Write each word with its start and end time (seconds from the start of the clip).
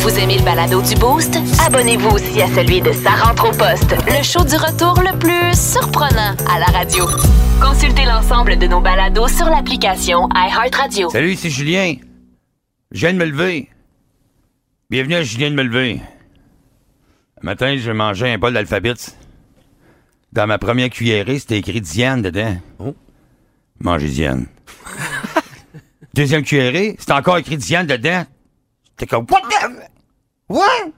Vous 0.00 0.18
aimez 0.20 0.38
le 0.38 0.44
balado 0.44 0.80
du 0.82 0.94
Boost? 0.94 1.36
Abonnez-vous 1.66 2.10
aussi 2.10 2.40
à 2.40 2.46
celui 2.46 2.80
de 2.80 2.92
Sa 2.92 3.10
rentre 3.10 3.48
au 3.48 3.50
poste, 3.50 3.90
le 4.06 4.22
show 4.22 4.44
du 4.44 4.54
retour 4.54 5.00
le 5.00 5.18
plus 5.18 5.58
surprenant 5.58 6.36
à 6.48 6.60
la 6.60 6.66
radio. 6.66 7.06
Consultez 7.60 8.04
l'ensemble 8.04 8.56
de 8.56 8.68
nos 8.68 8.80
balados 8.80 9.26
sur 9.28 9.46
l'application 9.46 10.28
iHeartRadio. 10.32 11.10
Salut, 11.10 11.32
ici 11.32 11.50
Julien. 11.50 11.96
Je 12.92 13.00
viens 13.00 13.14
de 13.14 13.18
me 13.18 13.24
lever. 13.24 13.68
Bienvenue 14.88 15.16
à 15.16 15.22
Julien 15.24 15.50
de 15.50 15.56
me 15.56 15.64
lever. 15.64 16.00
Un 17.42 17.44
matin, 17.44 17.76
je 17.76 17.90
mangeais 17.90 18.32
un 18.32 18.38
bol 18.38 18.52
d'alphabet. 18.52 18.94
Dans 20.32 20.46
ma 20.46 20.58
première 20.58 20.90
cuillerée, 20.90 21.40
c'était 21.40 21.58
écrit 21.58 21.80
Diane 21.80 22.22
dedans. 22.22 22.56
Oh. 22.78 22.94
Mangez 23.80 24.08
Diane. 24.08 24.46
Deuxième 26.14 26.44
cuillerée, 26.44 26.94
c'était 26.96 27.12
encore 27.12 27.38
écrit 27.38 27.56
Diane 27.56 27.88
dedans. 27.88 28.22
C'était 28.90 29.06
comme, 29.06 29.26
what 29.28 29.40
the... 29.40 29.70
What? 30.48 30.92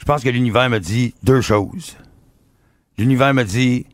Je 0.00 0.04
pense 0.04 0.24
que 0.24 0.28
l'univers 0.30 0.68
m'a 0.68 0.80
dit 0.80 1.14
deux 1.22 1.40
choses. 1.40 1.96
L'univers 2.96 3.32
m'a 3.32 3.44
dit, 3.44 3.86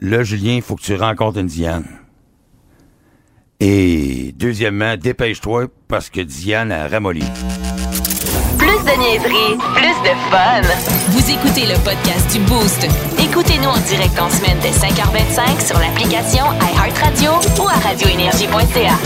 là, 0.00 0.24
Julien, 0.24 0.54
il 0.54 0.62
faut 0.62 0.74
que 0.74 0.82
tu 0.82 0.96
rencontres 0.96 1.38
une 1.38 1.46
Diane. 1.46 1.86
Et 3.60 4.34
deuxièmement, 4.36 4.96
dépêche-toi 4.96 5.68
parce 5.86 6.10
que 6.10 6.22
Diane 6.22 6.72
a 6.72 6.88
ramolli. 6.88 7.24
Plus 8.58 8.66
de 8.66 8.98
niaiserie, 8.98 9.56
plus 9.76 10.02
de 10.02 10.14
fun. 10.30 10.62
Vous 11.10 11.30
écoutez 11.30 11.66
le 11.66 11.78
podcast 11.84 12.32
du 12.32 12.40
Boost. 12.40 12.88
Écoutez-nous 13.56 13.72
en 13.74 13.86
direct 13.88 14.18
en 14.20 14.28
semaine 14.28 14.58
dès 14.60 14.68
5h25 14.68 15.66
sur 15.66 15.78
l'application 15.78 16.44
iHeartRadio 16.60 17.30
ou 17.58 17.66
à 17.68 17.72
radioénergie.ca. 17.88 18.98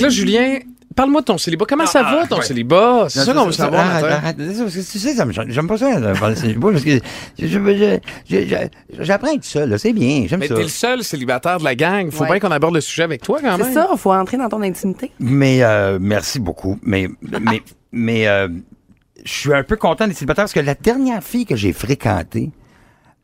Là, 0.00 0.08
Julien, 0.10 0.58
parle-moi 0.94 1.20
de 1.22 1.26
ton 1.26 1.38
célibat. 1.38 1.64
Comment 1.68 1.86
ça 1.86 2.02
va, 2.02 2.26
ton 2.26 2.40
célibat? 2.42 3.06
C'est 3.08 3.20
ça 3.24 3.32
qu'on 3.32 3.46
veut 3.46 3.52
savoir. 3.52 3.86
Arrête, 4.04 4.36
tu 4.36 4.82
sais, 4.82 5.12
ça 5.14 5.24
me- 5.24 5.32
j'aime 5.32 5.66
pas 5.68 5.78
ça, 5.78 5.98
de 6.00 6.18
parler 6.18 6.34
de 6.34 6.40
célibat, 6.40 6.70
parce 6.72 6.84
que 6.84 6.90
je- 7.38 7.46
je- 7.46 7.46
je- 7.48 7.98
je- 8.28 8.36
je- 8.36 9.02
j'apprends 9.02 9.30
à 9.30 9.34
être 9.34 9.44
seul, 9.44 9.78
c'est 9.78 9.92
bien, 9.92 10.26
j'aime 10.28 10.40
Mais 10.40 10.48
ça. 10.48 10.54
t'es 10.54 10.62
le 10.62 10.68
seul 10.68 11.02
célibataire 11.02 11.58
de 11.58 11.64
la 11.64 11.74
gang. 11.74 12.10
Faut 12.10 12.24
Ouais. 12.24 12.30
bien 12.30 12.40
qu'on 12.40 12.50
aborde 12.50 12.74
le 12.74 12.80
sujet 12.80 13.04
avec 13.04 13.22
toi, 13.22 13.38
quand 13.40 13.56
même. 13.56 13.66
C'est 13.66 13.74
ça, 13.74 13.88
il 13.90 13.98
faut 13.98 14.12
entrer 14.12 14.36
dans 14.36 14.48
ton 14.48 14.62
intimité. 14.62 15.10
Mais 15.18 15.62
euh, 15.62 15.98
merci 16.00 16.38
beaucoup. 16.40 16.78
Mais 16.82 17.08
mais 17.22 17.62
mais 17.92 18.26
euh, 18.28 18.48
je 19.26 19.32
suis 19.32 19.52
un 19.52 19.64
peu 19.64 19.76
content 19.76 20.06
d'être 20.06 20.16
célibataire 20.16 20.44
parce 20.44 20.52
que 20.52 20.60
la 20.60 20.74
dernière 20.76 21.22
fille 21.22 21.44
que 21.46 21.56
j'ai 21.56 21.72
fréquentée 21.72 22.50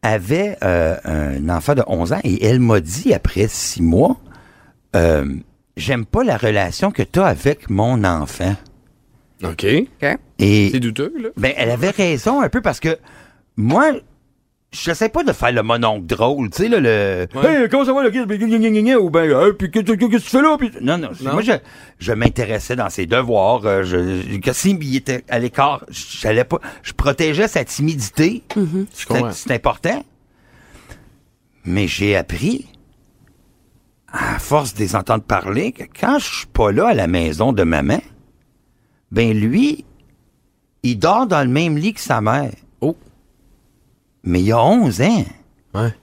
avait 0.03 0.59
euh, 0.65 0.97
un 1.05 1.49
enfant 1.49 1.75
de 1.75 1.83
11 1.87 2.13
ans 2.13 2.21
et 2.25 2.45
elle 2.45 2.59
m'a 2.59 2.81
dit 2.81 3.15
après 3.15 3.47
six 3.47 3.83
mois, 3.83 4.17
euh, 4.97 5.25
j'aime 5.77 6.05
pas 6.05 6.25
la 6.25 6.37
relation 6.37 6.91
que 6.91 7.05
tu 7.05 7.21
as 7.21 7.27
avec 7.27 7.71
mon 7.71 8.03
enfant. 8.03 8.57
OK. 9.45 9.65
Et 10.41 10.71
C'est 10.73 10.81
douteux, 10.81 11.13
là. 11.21 11.29
ben 11.37 11.53
elle 11.57 11.71
avait 11.71 11.91
raison 11.91 12.43
un 12.43 12.49
peu 12.49 12.61
parce 12.61 12.81
que 12.81 12.99
moi 13.57 13.93
je 14.73 14.93
sais 14.95 15.09
pas 15.11 15.23
de 15.23 15.33
faire 15.33 15.53
le 15.53 15.63
mononcle 15.63 16.07
drôle, 16.07 16.49
tu 16.51 16.63
sais, 16.63 16.69
là, 16.69 16.81
le. 16.81 17.27
Ouais. 17.35 17.63
Hey, 17.63 17.69
comment 17.69 17.85
ça 17.85 17.93
va, 17.93 18.03
le 18.03 18.97
Ou 18.99 19.11
ben, 19.11 19.25
Hey, 19.31 19.53
puis, 19.53 19.71
qu'est-ce 19.71 19.93
que 19.93 20.17
tu 20.17 20.21
fais 20.21 20.41
là? 20.43 20.57
Puis- 20.59 20.71
non, 20.81 20.97
non, 20.99 21.11
Non. 21.21 21.33
Moi, 21.35 21.43
je, 21.43 21.53
je 21.99 22.13
m'intéressais 22.13 22.75
dans 22.75 22.89
ses 22.89 23.07
devoirs. 23.07 23.67
euh, 23.67 23.83
je, 23.85 24.39
que 24.39 24.53
s'il 24.53 24.97
était 24.97 25.25
à 25.29 25.39
l'écart, 25.39 25.85
j'allais 25.91 26.45
pas. 26.45 26.59
Je 26.83 26.93
protégeais 26.93 27.49
sa 27.49 27.65
timidité. 27.65 28.43
C'est- 28.93 29.07
comprends. 29.07 29.31
C'est 29.33 29.53
important. 29.53 30.05
Mais 31.65 31.87
j'ai 31.87 32.17
appris, 32.17 32.67
à 34.13 34.39
force 34.39 34.75
de 34.75 34.81
les 34.81 34.97
entendre 34.97 35.23
parler, 35.23 35.73
que 35.73 35.85
quand 35.85 36.19
je 36.19 36.35
suis 36.39 36.47
pas 36.47 36.73
là 36.73 36.89
à 36.89 36.95
la 36.95 37.07
maison 37.07 37.53
de 37.53 37.63
maman, 37.63 38.01
ben 39.11 39.39
lui, 39.39 39.85
il 40.83 40.99
dort 40.99 41.27
dans 41.27 41.43
le 41.43 41.49
même 41.49 41.77
lit 41.77 41.93
que 41.95 42.01
sa 42.01 42.21
mère. 42.21 42.51
Mais 44.25 44.41
il 44.41 44.47
y 44.47 44.53
a 44.53 44.63
11 44.63 45.01
ans. 45.03 45.25
Ouais. 45.75 45.95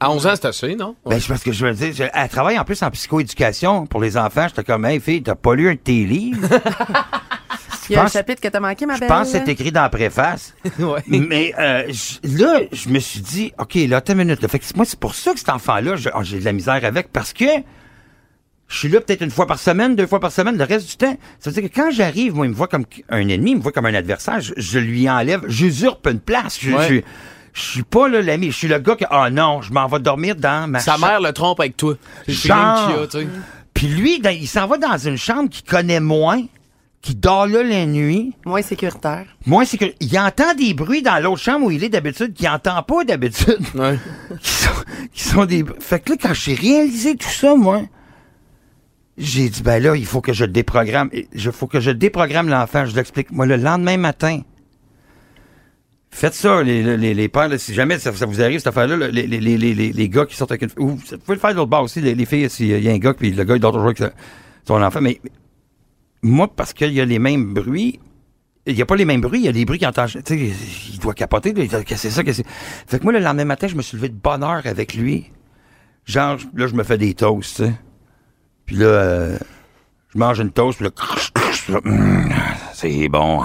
À 0.00 0.10
11 0.10 0.26
ans, 0.26 0.32
c'est 0.34 0.46
assez, 0.46 0.74
non? 0.74 0.96
Ben, 1.06 1.18
c'est 1.20 1.28
parce 1.28 1.42
que 1.42 1.52
je 1.52 1.64
veux 1.64 1.72
dire, 1.72 1.92
je- 1.94 2.04
elle 2.12 2.28
travaille 2.28 2.58
en 2.58 2.64
plus 2.64 2.82
en 2.82 2.90
psychoéducation 2.90 3.86
pour 3.86 4.00
les 4.02 4.16
enfants. 4.16 4.46
J'étais 4.48 4.64
comme, 4.64 4.84
hey, 4.84 5.00
fille, 5.00 5.22
t'as 5.22 5.34
pas 5.34 5.54
lu 5.54 5.68
un 5.68 5.72
de 5.74 5.78
tes 5.78 6.04
livres? 6.04 6.46
Il 7.90 7.92
y 7.92 7.96
a 7.96 8.00
un 8.00 8.04
pense- 8.04 8.12
chapitre 8.14 8.40
que 8.40 8.48
t'as 8.48 8.60
manqué, 8.60 8.86
ma 8.86 8.94
Je 8.94 9.00
belle. 9.00 9.08
pense 9.08 9.30
que 9.30 9.38
c'est 9.38 9.48
écrit 9.48 9.70
dans 9.70 9.82
la 9.82 9.88
préface. 9.90 10.54
Ouais. 10.78 11.02
Mais 11.06 11.54
euh, 11.58 11.84
je- 11.92 12.36
là, 12.42 12.60
je 12.72 12.88
me 12.88 12.98
suis 12.98 13.20
dit, 13.20 13.52
OK, 13.58 13.74
là, 13.74 13.98
attends 13.98 14.14
une 14.14 14.20
minute. 14.20 14.40
Là. 14.42 14.48
Fait 14.48 14.58
que 14.58 14.64
moi, 14.74 14.84
c'est 14.86 14.98
pour 14.98 15.14
ça 15.14 15.32
que 15.32 15.38
cet 15.38 15.50
enfant-là, 15.50 15.96
je- 15.96 16.08
oh, 16.14 16.22
j'ai 16.22 16.40
de 16.40 16.44
la 16.46 16.52
misère 16.52 16.82
avec, 16.82 17.12
parce 17.12 17.32
que 17.34 17.44
je 18.68 18.78
suis 18.78 18.88
là 18.88 19.00
peut-être 19.02 19.20
une 19.22 19.30
fois 19.30 19.46
par 19.46 19.58
semaine, 19.58 19.94
deux 19.96 20.06
fois 20.06 20.18
par 20.18 20.32
semaine, 20.32 20.56
le 20.56 20.64
reste 20.64 20.88
du 20.88 20.96
temps. 20.96 21.16
Ça 21.38 21.50
veut 21.50 21.60
dire 21.60 21.70
que 21.70 21.74
quand 21.74 21.90
j'arrive, 21.90 22.34
moi, 22.34 22.46
il 22.46 22.50
me 22.50 22.54
voit 22.54 22.68
comme 22.68 22.84
un 23.10 23.28
ennemi, 23.28 23.50
il 23.52 23.56
me 23.58 23.62
voit 23.62 23.72
comme 23.72 23.86
un 23.86 23.94
adversaire, 23.94 24.40
je, 24.40 24.54
je 24.56 24.78
lui 24.78 25.08
enlève, 25.08 25.42
j'usurpe 25.46 26.06
une 26.06 26.20
place. 26.20 26.58
Je, 26.60 26.72
Ouais. 26.72 26.88
je, 26.88 27.00
je 27.54 27.60
suis 27.62 27.82
pas 27.84 28.08
là 28.08 28.20
l'ami, 28.20 28.50
je 28.50 28.56
suis 28.56 28.68
le 28.68 28.78
gars 28.80 28.96
qui, 28.96 29.04
ah 29.10 29.30
non, 29.30 29.62
je 29.62 29.72
m'en 29.72 29.86
vais 29.86 30.00
dormir 30.00 30.36
dans 30.36 30.68
ma 30.68 30.80
Sa 30.80 30.92
chambre. 30.96 31.06
mère 31.06 31.20
le 31.20 31.32
trompe 31.32 31.60
avec 31.60 31.76
toi. 31.76 31.94
C'est 32.26 32.32
le 32.32 32.36
Genre. 32.36 32.76
feeling 32.76 32.86
qu'il 32.86 33.00
y 33.00 33.02
a, 33.02 33.06
tu 33.06 33.18
sais. 33.20 33.40
Puis 33.72 33.86
lui, 33.88 34.20
dans- 34.20 34.30
il 34.30 34.46
s'en 34.48 34.66
va 34.66 34.76
dans 34.76 34.98
une 34.98 35.16
chambre 35.16 35.48
qu'il 35.48 35.64
connaît 35.64 36.00
moins, 36.00 36.42
qui 37.00 37.14
dort 37.14 37.46
là 37.46 37.62
la 37.62 37.86
nuit. 37.86 38.32
Moins 38.46 38.62
sécuritaire. 38.62 39.26
Moi, 39.46 39.64
c'est 39.66 39.76
que 39.78 39.84
il 40.00 40.18
entend 40.18 40.54
des 40.54 40.74
bruits 40.74 41.02
dans 41.02 41.22
l'autre 41.22 41.42
chambre 41.42 41.66
où 41.66 41.70
il 41.70 41.82
est 41.84 41.88
d'habitude 41.90 42.32
qu'il 42.34 42.48
entend 42.48 42.82
pas 42.82 43.04
d'habitude. 43.04 43.58
Ouais. 43.74 43.98
qui, 44.40 44.50
sont, 44.50 44.70
qui 45.12 45.22
sont 45.22 45.44
des. 45.44 45.64
Fait 45.80 46.00
que 46.00 46.10
là, 46.12 46.16
quand 46.20 46.34
j'ai 46.34 46.54
réalisé 46.54 47.14
tout 47.16 47.28
ça, 47.28 47.54
moi, 47.56 47.82
j'ai 49.18 49.48
dit 49.48 49.62
ben 49.62 49.82
là, 49.82 49.94
il 49.96 50.06
faut 50.06 50.20
que 50.20 50.32
je 50.32 50.44
déprogramme. 50.44 51.10
Il 51.12 51.52
faut 51.52 51.66
que 51.66 51.78
je 51.80 51.90
déprogramme 51.90 52.48
l'enfant. 52.48 52.84
Je 52.86 52.96
l'explique. 52.96 53.30
Moi, 53.30 53.46
le 53.46 53.56
lendemain 53.56 53.96
matin. 53.96 54.40
Faites 56.16 56.34
ça, 56.34 56.62
les, 56.62 56.96
les, 56.96 57.12
les 57.12 57.28
pères, 57.28 57.48
là, 57.48 57.58
si 57.58 57.74
jamais 57.74 57.98
ça, 57.98 58.12
vous 58.12 58.40
arrive, 58.40 58.58
cette 58.58 58.68
affaire-là, 58.68 58.96
là, 58.96 59.08
les, 59.08 59.26
les, 59.26 59.40
les, 59.40 59.74
les, 59.74 60.08
gars 60.08 60.24
qui 60.24 60.36
sortent 60.36 60.52
avec 60.52 60.62
une 60.62 60.70
Ou 60.78 60.90
vous 60.90 61.18
pouvez 61.18 61.34
le 61.34 61.40
faire 61.40 61.50
de 61.50 61.56
l'autre 61.56 61.70
bord 61.70 61.82
aussi, 61.82 62.00
les, 62.00 62.14
les 62.14 62.24
filles, 62.24 62.48
s'il 62.48 62.68
y 62.68 62.88
a 62.88 62.92
un 62.92 62.98
gars, 62.98 63.14
puis 63.14 63.32
le 63.32 63.42
gars, 63.42 63.56
il 63.56 63.60
dort 63.60 63.72
toujours 63.72 63.88
avec 63.88 64.00
son 64.64 64.80
enfant. 64.80 65.00
Mais 65.00 65.20
moi, 66.22 66.46
parce 66.46 66.72
qu'il 66.72 66.92
y 66.92 67.00
a 67.00 67.04
les 67.04 67.18
mêmes 67.18 67.52
bruits, 67.52 67.98
il 68.64 68.76
n'y 68.76 68.82
a 68.82 68.86
pas 68.86 68.94
les 68.94 69.04
mêmes 69.04 69.22
bruits, 69.22 69.40
il 69.40 69.46
y 69.46 69.48
a 69.48 69.52
des 69.52 69.64
bruits 69.64 69.80
qu'il 69.80 69.88
entend. 69.88 70.06
Tu 70.06 70.20
sais, 70.24 70.52
il 70.92 71.00
doit 71.00 71.14
capoter, 71.14 71.52
c'est 71.96 72.10
ça, 72.10 72.22
que 72.22 72.32
c'est? 72.32 72.46
Fait 72.46 73.00
que 73.00 73.02
moi, 73.02 73.12
le 73.12 73.18
lendemain 73.18 73.46
matin, 73.46 73.66
je 73.66 73.74
me 73.74 73.82
suis 73.82 73.96
levé 73.96 74.08
de 74.08 74.14
bonne 74.14 74.44
heure 74.44 74.62
avec 74.66 74.94
lui. 74.94 75.32
Genre, 76.04 76.38
là, 76.54 76.68
je 76.68 76.74
me 76.74 76.84
fais 76.84 76.96
des 76.96 77.14
toasts, 77.14 77.56
tu 77.56 77.64
sais. 77.64 77.74
Puis 78.66 78.76
là, 78.76 78.86
euh, 78.86 79.38
je 80.14 80.18
mange 80.18 80.38
une 80.38 80.52
toast, 80.52 80.78
puis 80.78 80.86
là, 81.74 81.80
c'est 82.72 83.08
bon. 83.08 83.42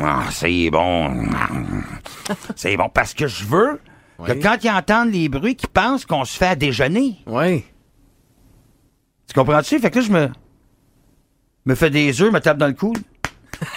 Ah, 0.00 0.24
c'est 0.30 0.70
bon. 0.70 1.26
C'est 2.56 2.76
bon. 2.76 2.88
Parce 2.92 3.14
que 3.14 3.26
je 3.26 3.44
veux 3.44 3.80
que 4.24 4.32
Oui. 4.32 4.40
quand 4.40 4.56
ils 4.62 4.70
entendent 4.70 5.12
les 5.12 5.28
bruits, 5.28 5.56
qu'ils 5.56 5.68
pensent 5.70 6.04
qu'on 6.04 6.24
se 6.24 6.36
fait 6.36 6.48
à 6.48 6.56
déjeuner. 6.56 7.16
Ouais. 7.26 7.64
Tu 9.26 9.34
comprends-tu? 9.34 9.78
Fait 9.78 9.90
que 9.90 9.98
là, 9.98 10.04
je 10.04 10.12
me, 10.12 10.28
me 11.66 11.74
fais 11.74 11.90
des 11.90 12.20
œufs, 12.20 12.32
me 12.32 12.40
tape 12.40 12.58
dans 12.58 12.66
le 12.66 12.74
coude. 12.74 12.98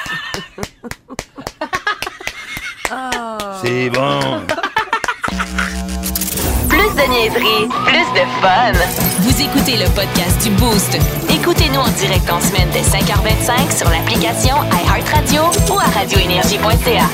C'est 3.63 3.89
bon. 3.89 4.19
Plus 6.67 6.95
de 6.95 7.09
niaiserie, 7.09 7.67
plus 7.85 8.07
de 8.13 8.25
fun. 8.41 8.73
Vous 9.19 9.41
écoutez 9.41 9.77
le 9.77 9.85
podcast 9.95 10.43
du 10.43 10.49
Boost. 10.55 10.97
Écoutez-nous 11.41 11.79
en 11.79 11.89
direct 11.89 12.29
en 12.29 12.39
semaine 12.39 12.69
dès 12.71 12.81
5h25 12.81 13.75
sur 13.75 13.89
l'application 13.89 14.57
iHeartRadio 14.85 15.41
ou 15.71 15.79
à 15.79 15.85
radioénergie.ca. 15.85 17.09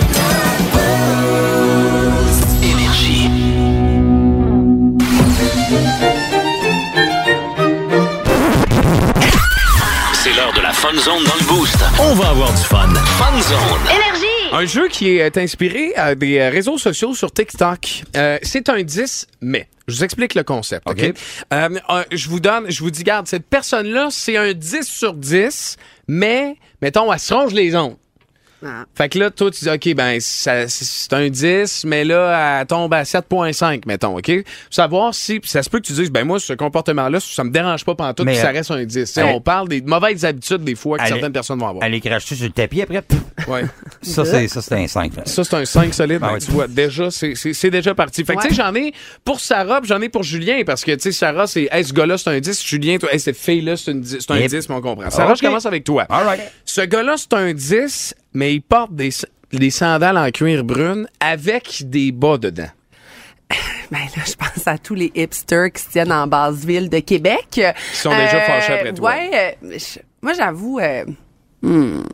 C'est 10.11 10.33
l'heure 10.33 10.51
de 10.53 10.61
la 10.61 10.73
Fun 10.73 10.89
Zone 10.97 11.23
dans 11.23 11.35
le 11.39 11.45
Boost. 11.45 11.77
On 11.97 12.13
va 12.15 12.31
avoir 12.31 12.51
du 12.51 12.63
fun. 12.63 12.89
Fun 13.17 13.41
Zone. 13.41 14.16
Un 14.51 14.65
jeu 14.65 14.87
qui 14.87 15.17
est 15.17 15.37
inspiré 15.37 15.93
à 15.95 16.15
des 16.15 16.39
euh, 16.39 16.49
réseaux 16.49 16.77
sociaux 16.77 17.13
sur 17.13 17.31
TikTok. 17.31 18.03
Euh, 18.15 18.37
c'est 18.43 18.69
un 18.69 18.81
10 18.81 19.27
mais. 19.41 19.67
Je 19.87 19.95
vous 19.95 20.03
explique 20.03 20.35
le 20.35 20.43
concept, 20.43 20.89
OK? 20.89 21.01
OK? 21.01 21.13
Euh, 21.53 21.69
je 22.11 22.29
vous 22.29 22.39
donne, 22.39 22.69
je 22.69 22.81
vous 22.81 22.91
dis, 22.91 23.03
garde, 23.03 23.25
cette 23.27 23.45
personne-là, 23.45 24.09
c'est 24.11 24.35
un 24.35 24.51
10 24.51 24.83
sur 24.83 25.13
10, 25.13 25.77
mais, 26.09 26.57
mettons, 26.81 27.11
elle 27.11 27.19
se 27.19 27.33
ronge 27.33 27.53
les 27.53 27.73
ongles. 27.73 27.95
Ah. 28.65 28.85
Fait 28.95 29.07
que 29.09 29.19
là, 29.19 29.29
toi, 29.29 29.51
tu 29.51 29.63
dis, 29.65 29.69
OK, 29.69 29.93
ben, 29.95 30.17
c'est 30.19 31.13
un 31.13 31.29
10, 31.29 31.83
mais 31.85 32.03
là, 32.03 32.59
elle 32.61 32.65
tombe 32.65 32.91
à 32.93 33.03
7,5, 33.03 33.83
mettons, 33.85 34.17
OK? 34.17 34.31
Savoir 34.71 35.13
si, 35.13 35.39
puis 35.39 35.49
ça 35.49 35.61
se 35.61 35.69
peut 35.69 35.79
que 35.79 35.85
tu 35.85 35.93
dises, 35.93 36.09
ben, 36.11 36.25
moi, 36.25 36.39
ce 36.39 36.53
comportement-là, 36.53 37.19
ça 37.19 37.43
me 37.43 37.51
dérange 37.51 37.85
pas 37.85 37.93
pendant 37.93 38.13
tout, 38.15 38.23
Mais, 38.23 38.31
puis 38.33 38.41
ça 38.41 38.49
euh, 38.49 38.53
reste 38.53 38.71
un 38.71 38.83
10. 38.83 38.93
Tu 38.93 39.05
sais, 39.13 39.21
elle- 39.21 39.35
on 39.35 39.41
parle 39.41 39.67
des 39.67 39.81
mauvaises 39.81 40.25
habitudes, 40.25 40.63
des 40.63 40.73
fois, 40.73 40.97
que 40.97 41.03
Elle- 41.03 41.09
certaines 41.09 41.31
personnes 41.33 41.59
vont 41.59 41.67
avoir. 41.67 41.83
Aller 41.83 42.01
cracher 42.01 42.33
sur 42.35 42.45
le 42.45 42.51
tapis 42.51 42.81
après. 42.81 43.01
pff, 43.03 43.19
Ouais. 43.47 43.63
Ça, 44.01 44.25
c'est, 44.25 44.47
ça, 44.47 44.61
c'est 44.61 44.75
un 44.75 44.87
5. 44.87 45.15
là. 45.15 45.21
Ça, 45.25 45.43
c'est 45.43 45.55
un 45.55 45.65
5 45.65 45.93
solide. 45.93 46.19
Ah 46.23 46.31
ben, 46.33 46.39
tu 46.39 46.51
vois, 46.51 46.67
déjà, 46.67 47.11
c'est- 47.11 47.69
déjà 47.69 47.93
parti. 47.93 48.25
Fait 48.25 48.35
que, 48.35 48.41
tu 48.41 48.49
sais, 48.49 48.55
j'en 48.55 48.73
ai 48.73 48.91
pour 49.23 49.39
Sarah, 49.39 49.81
puis 49.81 49.87
j'en 49.89 50.01
ai 50.01 50.09
pour 50.09 50.23
Julien, 50.23 50.63
parce 50.65 50.83
que, 50.83 50.91
tu 50.93 50.99
sais, 51.01 51.11
Sarah, 51.11 51.45
c'est, 51.45 51.67
hey, 51.71 51.83
ce 51.83 51.93
gars-là, 51.93 52.17
c'est 52.17 52.29
un 52.31 52.39
10. 52.39 52.65
Julien, 52.65 52.97
toi, 52.97 53.13
hey, 53.13 53.19
cette 53.19 53.37
fille-là, 53.37 53.77
c'est 53.77 53.91
une 53.91 54.01
dix- 54.01 54.17
c'est 54.19 54.31
un 54.31 54.37
Yep. 54.39 54.49
10, 54.49 54.69
mais 54.69 54.75
on 54.75 54.81
comprend. 54.81 55.09
Sarah, 55.11 55.31
Ok. 55.33 55.37
je 55.37 55.45
commence 55.45 55.65
avec 55.67 55.83
toi. 55.83 56.05
All 56.09 56.25
right. 56.25 56.41
Ce 56.65 56.81
gars-là, 56.81 57.15
c'est 57.17 57.33
un 57.33 57.53
10, 57.53 58.15
mais 58.33 58.53
il 58.55 58.61
porte 58.61 58.93
des, 58.93 59.09
des 59.53 59.69
sandales 59.69 60.17
en 60.17 60.29
cuir 60.31 60.63
brune 60.63 61.07
avec 61.19 61.83
des 61.89 62.11
bas 62.11 62.37
dedans. 62.37 62.69
Ben 63.89 63.99
là, 64.17 64.23
je 64.25 64.33
pense 64.35 64.67
à 64.67 64.77
tous 64.77 64.95
les 64.95 65.13
hipsters 65.15 65.71
qui 65.71 65.81
se 65.81 65.89
tiennent 65.89 66.11
en 66.11 66.27
basse 66.27 66.65
ville 66.65 66.89
de 66.89 66.99
Québec. 66.99 67.47
Qui 67.49 67.61
sont 67.93 68.09
déjà 68.09 68.41
fâchés 68.41 68.73
après 68.73 68.91
toi. 68.93 69.11
Ouais, 69.11 69.55
euh, 69.63 69.77
je- 69.77 69.99
moi 70.21 70.33
j'avoue, 70.33 70.77
euh, 70.79 71.05
hmm, 71.61 71.69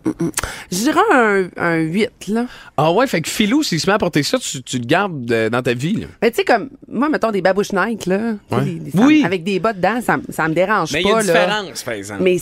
hmm, 0.06 0.10
hmm. 0.20 0.30
je 0.72 0.78
dirais 0.78 1.00
un, 1.12 1.48
un 1.58 1.78
8, 1.78 2.10
là. 2.28 2.46
Ah 2.78 2.92
ouais, 2.92 3.08
fait 3.08 3.22
que 3.22 3.30
Philou, 3.30 3.64
s'il 3.64 3.80
se 3.80 3.88
met 3.88 3.94
à 3.94 3.98
porter 3.98 4.22
ça, 4.22 4.38
tu, 4.38 4.62
tu 4.62 4.78
le 4.78 4.86
gardes 4.86 5.32
euh, 5.32 5.50
dans 5.50 5.64
ta 5.64 5.74
vie. 5.74 5.96
là. 6.02 6.08
Mais 6.22 6.30
tu 6.30 6.38
sais, 6.38 6.44
comme, 6.44 6.70
moi, 6.88 7.10
mettons 7.10 7.32
des 7.32 7.42
babouches 7.42 7.74
Nike, 7.74 8.06
là. 8.06 8.34
tu 8.34 8.56
sais, 8.56 8.56
Ouais. 8.56 8.66
des- 8.66 8.92
des 8.92 9.00
Oui. 9.00 9.24
Avec 9.26 9.44
des 9.44 9.60
bas 9.60 9.74
dedans, 9.74 10.00
ça, 10.00 10.18
ça 10.30 10.48
me 10.48 10.54
dérange 10.54 10.92
Mais 10.94 11.02
il 11.02 11.08
y 11.08 11.12
pas, 11.12 11.18
a 11.18 11.22
une 11.22 11.28
là. 11.28 11.34
différence, 11.46 11.82
par 11.84 11.94
exemple. 11.96 12.22
Mais 12.22 12.38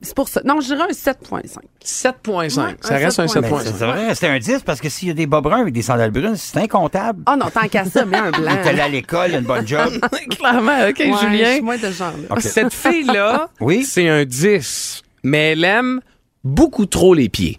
c'est- 0.00 0.14
pour 0.14 0.28
ça. 0.28 0.40
Non, 0.44 0.60
je 0.60 0.66
dirais 0.66 0.84
un 0.88 0.92
7.5. 0.92 1.62
7.5. 1.84 2.42
Ouais, 2.70 2.76
ça 2.80 2.94
un 2.94 2.98
reste 2.98 3.18
un 3.20 3.26
7.5. 3.26 3.40
Ben, 3.42 3.48
7.5. 3.58 3.64
ça 3.64 3.86
devrait 3.86 4.06
rester 4.08 4.26
un 4.28 4.38
10 4.38 4.62
parce 4.62 4.80
que 4.80 4.88
s'il 4.88 5.08
y 5.08 5.10
a 5.10 5.14
des 5.14 5.26
bas 5.26 5.40
bruns 5.40 5.60
avec 5.62 5.72
des 5.74 5.82
sandales 5.82 6.10
brunes, 6.10 6.36
c'est 6.36 6.58
incontable. 6.58 7.22
Oh 7.28 7.36
non, 7.36 7.46
tant 7.50 7.68
qu'à 7.68 7.84
ça, 7.84 8.04
mais 8.04 8.18
un 8.18 8.30
blanc. 8.30 8.50
Il 8.50 8.66
est 8.66 8.68
allé 8.70 8.80
à 8.80 8.88
l'école, 8.88 9.30
il 9.30 9.34
a 9.36 9.38
une 9.38 9.44
bonne 9.44 9.66
job. 9.66 9.88
Clairement, 10.38 10.78
OK, 10.88 10.98
Ouais, 10.98 11.12
je 11.12 11.26
Julien. 11.26 11.52
suis 11.52 11.62
moins 11.62 11.76
de. 11.76 11.88
OK. 12.30 12.40
Cette 12.40 12.72
fille-là, 12.74 13.48
Oui? 13.60 13.84
c'est 13.84 14.08
un 14.08 14.24
10, 14.24 15.02
mais 15.22 15.52
elle 15.52 15.64
aime 15.64 16.00
beaucoup 16.44 16.86
trop 16.86 17.14
les 17.14 17.28
pieds. 17.28 17.58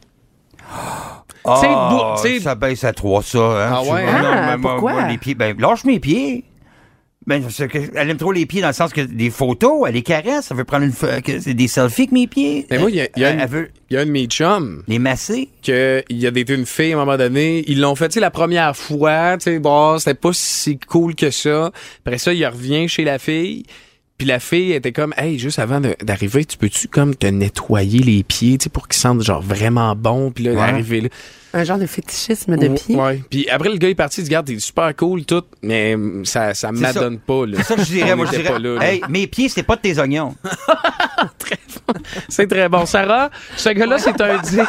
Ah, 1.45 2.15
sais- 2.22 2.39
ça 2.42 2.54
baisse 2.56 2.83
à 2.83 2.94
3, 2.94 3.24
ça. 3.24 3.39
Hein, 3.39 3.69
Ah 3.74 3.81
ouais? 3.81 3.88
vois, 3.88 4.00
Ah, 4.07 4.22
non, 4.22 4.30
mais 4.31 4.57
moi- 4.57 4.72
pourquoi? 4.74 4.94
moi, 4.94 5.07
les 5.07 5.18
pieds, 5.18 5.36
ben, 5.36 5.56
lâche 5.57 5.83
mes 5.86 6.00
pieds. 6.00 6.44
Ben, 7.29 7.43
elle 7.95 8.09
aime 8.09 8.17
trop 8.17 8.31
les 8.31 8.47
pieds 8.47 8.59
dans 8.59 8.67
le 8.69 8.73
sens 8.73 8.91
que 8.91 9.01
des 9.01 9.29
photos, 9.29 9.83
elle 9.87 9.93
les 9.93 10.01
caresse, 10.01 10.47
elle 10.49 10.57
veut 10.57 10.63
prendre 10.63 10.85
une, 10.85 11.53
des 11.53 11.67
selfies 11.67 12.01
avec 12.01 12.11
mes 12.11 12.25
pieds. 12.25 12.65
Mais 12.71 12.79
moi, 12.79 12.89
il 12.89 12.95
y 12.97 13.01
a, 13.01 13.07
il 13.15 13.21
y 13.21 13.25
a 13.25 13.31
une- 13.31 13.45
veut 13.45 13.69
il 13.91 13.93
y 13.93 13.97
a 13.97 14.01
un 14.01 14.05
de 14.07 14.11
mes 14.11 14.25
chums 14.25 14.83
les 14.87 14.97
masser. 14.99 15.47
qu'il 15.61 16.03
y 16.09 16.25
a 16.25 16.29
été 16.29 16.53
une 16.55 16.65
fille 16.65 16.93
à 16.93 16.95
un 16.97 17.05
moment 17.05 17.17
donné. 17.17 17.63
Ils 17.67 17.79
l'ont 17.79 17.93
fait, 17.95 18.07
tu 18.09 18.15
sais, 18.15 18.19
la 18.19 18.31
première 18.31 18.75
fois, 18.75 19.37
tu 19.37 19.43
sais, 19.43 19.59
bon, 19.59 19.99
c'était 19.99 20.15
pas 20.15 20.31
si 20.33 20.79
cool 20.79 21.13
que 21.13 21.29
ça. 21.29 21.71
Après 22.03 22.17
ça, 22.17 22.33
il 22.33 22.45
revient 22.47 22.87
chez 22.89 23.03
la 23.03 23.19
fille. 23.19 23.63
Puis 24.19 24.27
la 24.27 24.39
fille 24.39 24.74
était 24.74 24.92
comme, 24.92 25.13
hey, 25.18 25.39
juste 25.39 25.57
avant 25.57 25.80
d'arriver, 25.80 26.45
tu 26.45 26.57
peux-tu 26.57 26.88
comme 26.89 27.16
te 27.16 27.25
nettoyer 27.25 28.00
les 28.04 28.21
pieds, 28.24 28.57
tu 28.60 28.66
sais, 28.66 28.69
pour 28.69 28.88
qu'ils 28.88 29.00
sentent 29.00 29.24
genre 29.24 29.42
vraiment 29.42 29.95
bon. 29.95 30.30
Puis 30.30 30.44
là, 30.44 30.51
Ouais. 30.51 30.57
d'arriver 30.57 31.01
là. 31.01 31.10
Un 31.54 31.63
genre 31.63 31.80
de 31.80 31.88
fétichisme 31.88 32.57
de 32.57 32.68
pied. 32.68 32.95
Ouais. 32.95 33.24
Puis 33.30 33.50
après, 33.50 33.69
le 33.69 33.77
gars 33.77 33.89
est 33.89 33.95
parti, 33.95 34.19
il 34.21 34.25
dit, 34.25 34.30
regarde, 34.30 34.45
t'es 34.45 34.60
super 34.60 34.95
cool, 34.95 35.25
tout, 35.25 35.42
mais 35.63 35.95
ça, 36.25 36.54
ça 36.54 36.71
m'adonne 36.71 37.18
pas, 37.18 37.48
là. 37.48 37.57
C'est 37.57 37.63
ça 37.63 37.75
que 37.75 37.81
je 37.81 37.88
dirais, 37.88 38.16
moi, 38.16 38.27
je 38.27 38.31
dirais. 38.38 38.50
pas 38.51 38.60
là, 38.60 38.75
là. 38.75 38.92
hey, 38.94 39.01
mes 39.10 39.25
pieds, 39.25 39.50
c'est 39.50 39.63
pas 39.63 39.75
de 39.77 39.81
tes 39.81 39.98
oignons. 39.98 40.36
C'est 42.30 42.48
très 42.48 42.69
bon. 42.69 42.86
Sarah, 42.86 43.30
ce 43.57 43.69
gars-là, 43.69 43.98
c'est 43.98 44.19
un 44.22 44.38
10. 44.38 44.60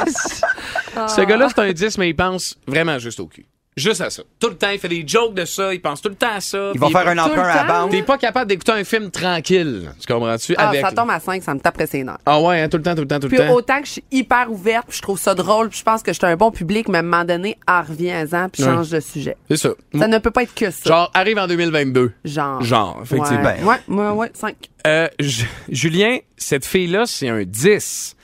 Ce 1.08 1.20
gars-là, 1.20 1.48
c'est 1.54 1.60
un 1.60 1.72
10, 1.72 1.98
mais 1.98 2.08
il 2.08 2.16
pense 2.16 2.56
vraiment 2.66 2.98
juste 2.98 3.20
au 3.20 3.26
cul. 3.26 3.44
Juste 3.76 4.00
à 4.00 4.10
ça. 4.10 4.22
Tout 4.40 4.48
le 4.48 4.56
temps, 4.56 4.68
il 4.70 4.78
fait 4.80 4.88
des 4.88 5.04
jokes 5.06 5.32
de 5.32 5.44
ça, 5.44 5.72
il 5.72 5.80
pense 5.80 6.02
tout 6.02 6.08
le 6.08 6.16
temps 6.16 6.32
à 6.34 6.40
ça. 6.40 6.72
Ils 6.74 6.80
vont 6.80 6.88
puis 6.88 6.96
faire 6.96 7.06
un 7.08 7.16
emprunt 7.18 7.42
à 7.44 7.64
la 7.64 7.72
banque. 7.72 7.92
T'es 7.92 8.02
pas 8.02 8.18
capable 8.18 8.48
d'écouter 8.48 8.72
un 8.72 8.82
film 8.84 9.10
tranquille. 9.12 9.92
Tu 10.00 10.12
comprends-tu? 10.12 10.54
Ah, 10.58 10.68
Avec... 10.70 10.80
ça 10.80 10.90
tombe 10.92 11.08
à 11.08 11.20
5, 11.20 11.42
ça 11.42 11.54
me 11.54 11.60
tape 11.60 11.80
ses 11.88 12.02
nerfs. 12.02 12.18
Ah 12.26 12.40
ouais, 12.40 12.60
hein, 12.60 12.68
tout 12.68 12.76
le 12.78 12.82
temps, 12.82 12.94
tout 12.96 13.02
le 13.02 13.06
temps, 13.06 13.20
tout 13.20 13.28
le 13.28 13.36
Puis 13.36 13.46
temps. 13.46 13.54
autant 13.54 13.80
que 13.80 13.86
je 13.86 13.92
suis 13.92 14.04
hyper 14.10 14.50
ouverte, 14.50 14.86
puis 14.88 14.96
je 14.96 15.02
trouve 15.02 15.18
ça 15.20 15.34
drôle, 15.36 15.68
puis 15.70 15.78
je 15.78 15.84
pense 15.84 16.02
que 16.02 16.12
je 16.12 16.18
suis 16.18 16.26
un 16.26 16.36
bon 16.36 16.50
public, 16.50 16.88
mais 16.88 16.98
à 16.98 17.00
un 17.00 17.04
moment 17.04 17.24
donné, 17.24 17.56
en 17.68 17.82
reviens-en, 17.82 18.48
puis 18.48 18.64
Ouais. 18.64 18.68
change 18.70 18.90
de 18.90 19.00
sujet. 19.00 19.36
C'est 19.48 19.56
ça. 19.56 19.70
Ça 19.96 20.08
ne 20.08 20.18
peut 20.18 20.32
pas 20.32 20.42
être 20.42 20.54
que 20.54 20.70
ça. 20.70 20.88
Genre, 20.88 21.10
arrive 21.14 21.38
en 21.38 21.46
2022. 21.46 22.12
Genre. 22.24 22.62
Genre, 22.62 22.98
effectivement. 23.02 23.54
Ouais, 23.64 23.78
ouais, 23.88 23.96
ouais, 23.96 24.10
ouais, 24.10 24.30
5. 24.34 24.56
Euh, 24.88 25.08
Ju- 25.20 25.48
Julien, 25.70 26.18
cette 26.36 26.66
fille-là, 26.66 27.04
c'est 27.06 27.28
un 27.28 27.44
10, 27.44 28.16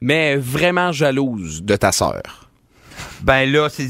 mais 0.00 0.14
elle 0.14 0.38
est 0.38 0.40
vraiment 0.40 0.92
jalouse 0.92 1.62
de 1.62 1.74
ta 1.76 1.90
sœur. 1.90 2.41
Ben 3.22 3.50
là, 3.50 3.68
c'est. 3.70 3.88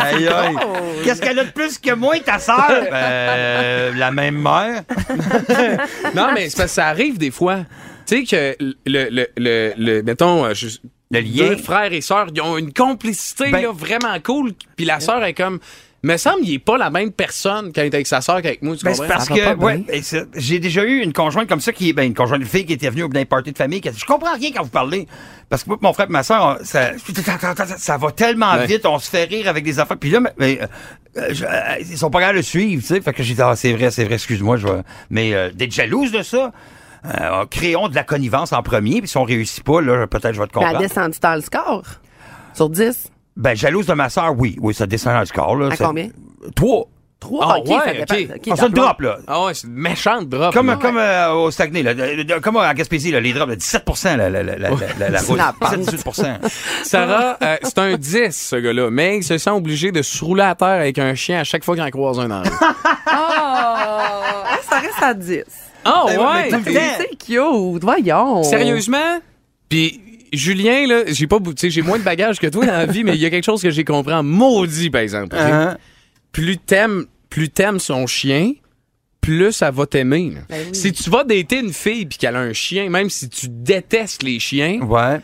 aïe, 0.00 0.28
aïe. 0.34 0.56
Qu'est-ce 1.04 1.20
qu'elle 1.20 1.38
a 1.38 1.44
de 1.44 1.50
plus 1.50 1.78
que 1.78 1.92
moi, 1.94 2.18
ta 2.20 2.38
sœur? 2.38 2.70
Euh, 2.92 3.92
la 3.94 4.10
même 4.10 4.40
mère. 4.40 4.82
Non, 6.14 6.28
mais 6.34 6.48
c'est 6.48 6.56
parce 6.56 6.70
que 6.70 6.74
ça 6.74 6.86
arrive 6.88 7.18
des 7.18 7.30
fois. 7.30 7.58
Tu 8.06 8.24
sais 8.26 8.56
que 8.56 8.56
le, 8.86 9.08
le, 9.10 9.26
le, 9.36 9.72
le- 9.76 10.02
mettons, 10.02 10.44
euh, 10.46 10.54
je- 10.54 10.78
Le 11.10 11.20
lien. 11.20 11.48
deux 11.48 11.56
frères 11.56 11.92
et 11.92 12.00
sœurs, 12.00 12.28
ils 12.34 12.40
ont 12.40 12.56
une 12.58 12.72
complicité 12.72 13.50
Ben- 13.50 13.62
là, 13.62 13.72
vraiment 13.72 14.18
cool. 14.24 14.52
Puis 14.76 14.86
la 14.86 15.00
sœur 15.00 15.22
est 15.24 15.34
comme, 15.34 15.58
me 16.04 16.16
semble, 16.16 16.38
il 16.44 16.54
est 16.54 16.58
pas 16.60 16.78
la 16.78 16.90
même 16.90 17.10
personne 17.10 17.72
quand 17.74 17.80
il 17.82 17.86
est 17.86 17.94
avec 17.94 18.06
sa 18.06 18.20
sœur 18.20 18.40
qu'avec 18.40 18.62
moi. 18.62 18.76
Tu 18.76 18.84
Ben, 18.84 18.92
comprends? 18.92 19.08
parce 19.08 19.28
que, 19.28 19.54
ouais, 19.56 19.84
j'ai 20.36 20.58
déjà 20.60 20.84
eu 20.84 20.98
une 21.02 21.12
conjointe 21.12 21.48
comme 21.48 21.60
ça 21.60 21.72
qui 21.72 21.88
est, 21.88 21.92
ben, 21.92 22.04
une 22.04 22.14
conjointe 22.14 22.40
de 22.40 22.46
fille 22.46 22.64
qui 22.64 22.72
était 22.74 22.88
venue 22.90 23.02
au 23.02 23.08
d'un 23.08 23.24
party 23.24 23.50
de 23.52 23.58
famille 23.58 23.80
qui 23.80 23.88
a 23.88 23.92
dit, 23.92 23.98
je 23.98 24.06
comprends 24.06 24.34
rien 24.34 24.50
quand 24.54 24.62
vous 24.62 24.68
parlez. 24.70 25.08
Parce 25.48 25.64
que 25.64 25.70
moi, 25.70 25.78
mon 25.82 25.92
frère 25.92 26.06
et 26.08 26.12
ma 26.12 26.22
soeur, 26.22 26.58
ça, 26.62 26.90
ça 27.78 27.96
va 27.96 28.12
tellement 28.12 28.52
Ouais. 28.54 28.66
vite, 28.66 28.86
on 28.86 28.98
se 28.98 29.10
fait 29.10 29.24
rire 29.24 29.48
avec 29.48 29.64
des 29.64 29.78
affaires. 29.80 29.96
Puis 29.98 30.10
là, 30.10 30.20
mais, 30.20 30.32
mais, 30.38 30.60
euh, 31.16 31.28
je- 31.32 31.44
euh, 31.44 31.78
ils 31.80 31.98
sont 31.98 32.10
pas 32.10 32.20
capables 32.20 32.36
de 32.36 32.42
le 32.42 32.44
suivre, 32.44 32.80
tu 32.82 32.88
sais. 32.88 33.00
Fait 33.00 33.12
que 33.12 33.22
j'ai 33.22 33.34
dit, 33.34 33.42
ah, 33.42 33.56
c'est 33.56 33.72
vrai, 33.72 33.90
c'est 33.90 34.04
vrai, 34.04 34.14
excuse-moi, 34.14 34.56
je 34.56 34.68
vais, 34.68 34.80
mais, 35.10 35.34
euh, 35.34 35.50
d'être 35.52 35.72
jalouse 35.72 36.12
de 36.12 36.22
ça, 36.22 36.52
euh, 37.06 37.44
créons 37.46 37.88
de 37.88 37.94
la 37.94 38.04
connivence 38.04 38.52
en 38.52 38.62
premier, 38.62 39.00
puis 39.00 39.08
si 39.08 39.16
on 39.16 39.24
réussit 39.24 39.64
pas, 39.64 39.80
là, 39.80 40.06
peut-être 40.06 40.34
je 40.34 40.40
vais 40.40 40.46
te 40.46 40.56
Mais 40.58 40.64
elle 40.64 40.72
comprendre. 40.72 40.78
descendu 40.78 41.18
dans 41.20 41.34
le 41.34 41.40
score. 41.40 41.82
Sur 42.54 42.68
10. 42.70 43.10
Ben, 43.38 43.54
jalouse 43.56 43.86
de 43.86 43.94
ma 43.94 44.10
soeur, 44.10 44.34
oui. 44.36 44.56
Oui, 44.60 44.74
ça 44.74 44.86
descend 44.86 45.14
dans 45.14 45.20
le 45.20 45.26
score, 45.26 45.56
là. 45.56 45.68
À 45.72 45.76
Ça- 45.76 45.86
combien? 45.86 46.08
Trois. 46.54 46.86
3. 47.20 47.46
Ah, 47.50 47.58
OK, 47.58 47.66
ouais, 47.68 48.04
ça 48.54 48.64
Ah, 48.64 48.68
drop, 48.68 49.00
là. 49.00 49.18
Ah 49.26 49.44
ouais, 49.44 49.52
c'est 49.54 49.66
une 49.66 49.72
méchante 49.74 50.28
drop. 50.28 50.54
Comme, 50.54 50.68
là. 50.68 50.76
comme 50.76 50.98
euh, 50.98 51.32
au 51.32 51.50
Saguenay, 51.50 51.82
là, 51.82 52.38
comme 52.40 52.58
à 52.58 52.72
Gaspésie, 52.74 53.10
là, 53.10 53.18
les 53.18 53.32
drops 53.32 53.50
de 53.50 53.56
17 53.56 53.82
la, 54.04 54.16
la, 54.16 54.30
la, 54.30 54.42
la, 54.44 54.56
la, 54.56 54.68
la, 55.00 55.08
la 55.08 55.18
C'est 55.18 55.26
route. 55.26 55.36
la 55.38 55.52
pente. 55.58 55.74
17-18% 55.78 56.36
Sarah, 56.84 57.36
euh, 57.42 57.56
c'est 57.64 57.78
un 57.78 57.96
10, 57.96 58.30
ce 58.30 58.54
gars-là, 58.56 58.90
mais 58.92 59.16
il 59.16 59.24
se 59.24 59.36
sent 59.36 59.50
obligé 59.50 59.90
de 59.90 60.00
se 60.02 60.24
rouler 60.24 60.44
à 60.44 60.54
terre 60.54 60.68
avec 60.68 60.96
un 61.00 61.12
chien 61.16 61.40
à 61.40 61.44
chaque 61.44 61.64
fois 61.64 61.74
qu'il 61.74 61.82
en 61.82 61.90
croise 61.90 62.20
un 62.20 62.28
dans. 62.28 62.42
Ah, 63.06 64.44
ça 64.70 64.78
reste 64.78 65.02
à 65.02 65.14
10. 65.14 65.42
Ah 65.84 66.04
Ben 66.06 66.18
ouais. 66.20 66.50
C'est 66.98 67.16
cute, 67.18 67.82
voyons. 67.82 68.42
Sérieusement? 68.44 69.18
Puis 69.68 70.00
Julien, 70.32 70.86
là, 70.86 71.02
j'ai 71.06 71.26
pas, 71.26 71.38
bou- 71.38 71.54
tu 71.54 71.60
sais, 71.62 71.70
j'ai 71.70 71.82
moins 71.82 71.98
de 71.98 72.04
bagages 72.04 72.38
que 72.38 72.46
toi 72.46 72.64
dans 72.66 72.72
la 72.72 72.86
vie, 72.86 73.04
mais 73.04 73.14
il 73.14 73.20
y 73.20 73.26
a 73.26 73.30
quelque 73.30 73.44
chose 73.44 73.62
que 73.62 73.70
j'ai 73.70 73.84
compris 73.84 74.12
en 74.14 74.22
maudit, 74.22 74.90
par 74.90 75.00
exemple. 75.00 75.36
Uh-huh. 75.36 75.76
Plus 76.32 76.58
t'aimes, 76.58 77.06
plus 77.30 77.48
t'aimes 77.48 77.78
son 77.78 78.06
chien, 78.06 78.52
plus 79.20 79.52
ça 79.52 79.70
va 79.70 79.86
t'aimer. 79.86 80.34
Ben 80.48 80.58
oui. 80.68 80.74
Si 80.74 80.92
tu 80.92 81.10
vas 81.10 81.24
dater 81.24 81.58
une 81.60 81.72
fille 81.72 82.06
puis 82.06 82.18
qu'elle 82.18 82.36
a 82.36 82.40
un 82.40 82.52
chien, 82.52 82.88
même 82.90 83.10
si 83.10 83.28
tu 83.28 83.46
détestes 83.48 84.22
les 84.22 84.38
chiens, 84.38 84.80
Ouais. 84.80 85.18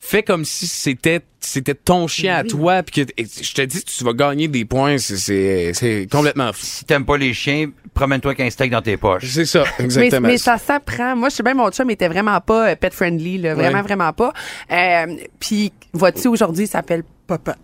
Fais 0.00 0.22
comme 0.22 0.44
si 0.44 0.66
c'était 0.66 1.20
c'était 1.40 1.74
ton 1.74 2.06
chien 2.06 2.36
à 2.36 2.44
toi 2.44 2.82
puis 2.82 3.04
que 3.04 3.10
et 3.16 3.24
je 3.24 3.52
te 3.54 3.62
dis 3.62 3.82
tu 3.82 4.04
vas 4.04 4.12
gagner 4.12 4.48
des 4.48 4.64
points, 4.64 4.98
c'est 4.98 5.16
c'est 5.16 5.72
c'est 5.74 6.06
complètement 6.10 6.52
fou. 6.52 6.60
Si 6.62 6.84
t'aimes 6.84 7.04
pas 7.04 7.16
les 7.16 7.32
chiens, 7.34 7.70
promène-toi 7.94 8.34
qu'un 8.34 8.48
steak 8.50 8.70
dans 8.70 8.82
tes 8.82 8.96
poches. 8.96 9.26
C'est 9.28 9.44
ça, 9.44 9.64
Mais, 9.78 9.84
exactement. 9.84 10.28
mais 10.28 10.38
ça 10.38 10.56
s'apprend. 10.58 11.16
Moi, 11.16 11.28
je 11.30 11.36
sais 11.36 11.42
bien, 11.42 11.54
mon 11.54 11.70
chum 11.70 11.90
était 11.90 12.08
vraiment 12.08 12.40
pas 12.40 12.70
euh, 12.70 12.76
pet 12.76 12.92
friendly, 12.92 13.38
là, 13.38 13.54
vraiment, 13.54 13.78
Ouais. 13.78 13.82
vraiment 13.82 14.12
pas. 14.12 14.32
Euh, 14.70 15.06
Puis, 15.40 15.72
vois-tu, 15.92 16.28
aujourd'hui, 16.28 16.64
il 16.64 16.68
s'appelle 16.68 17.02
Papa. 17.26 17.56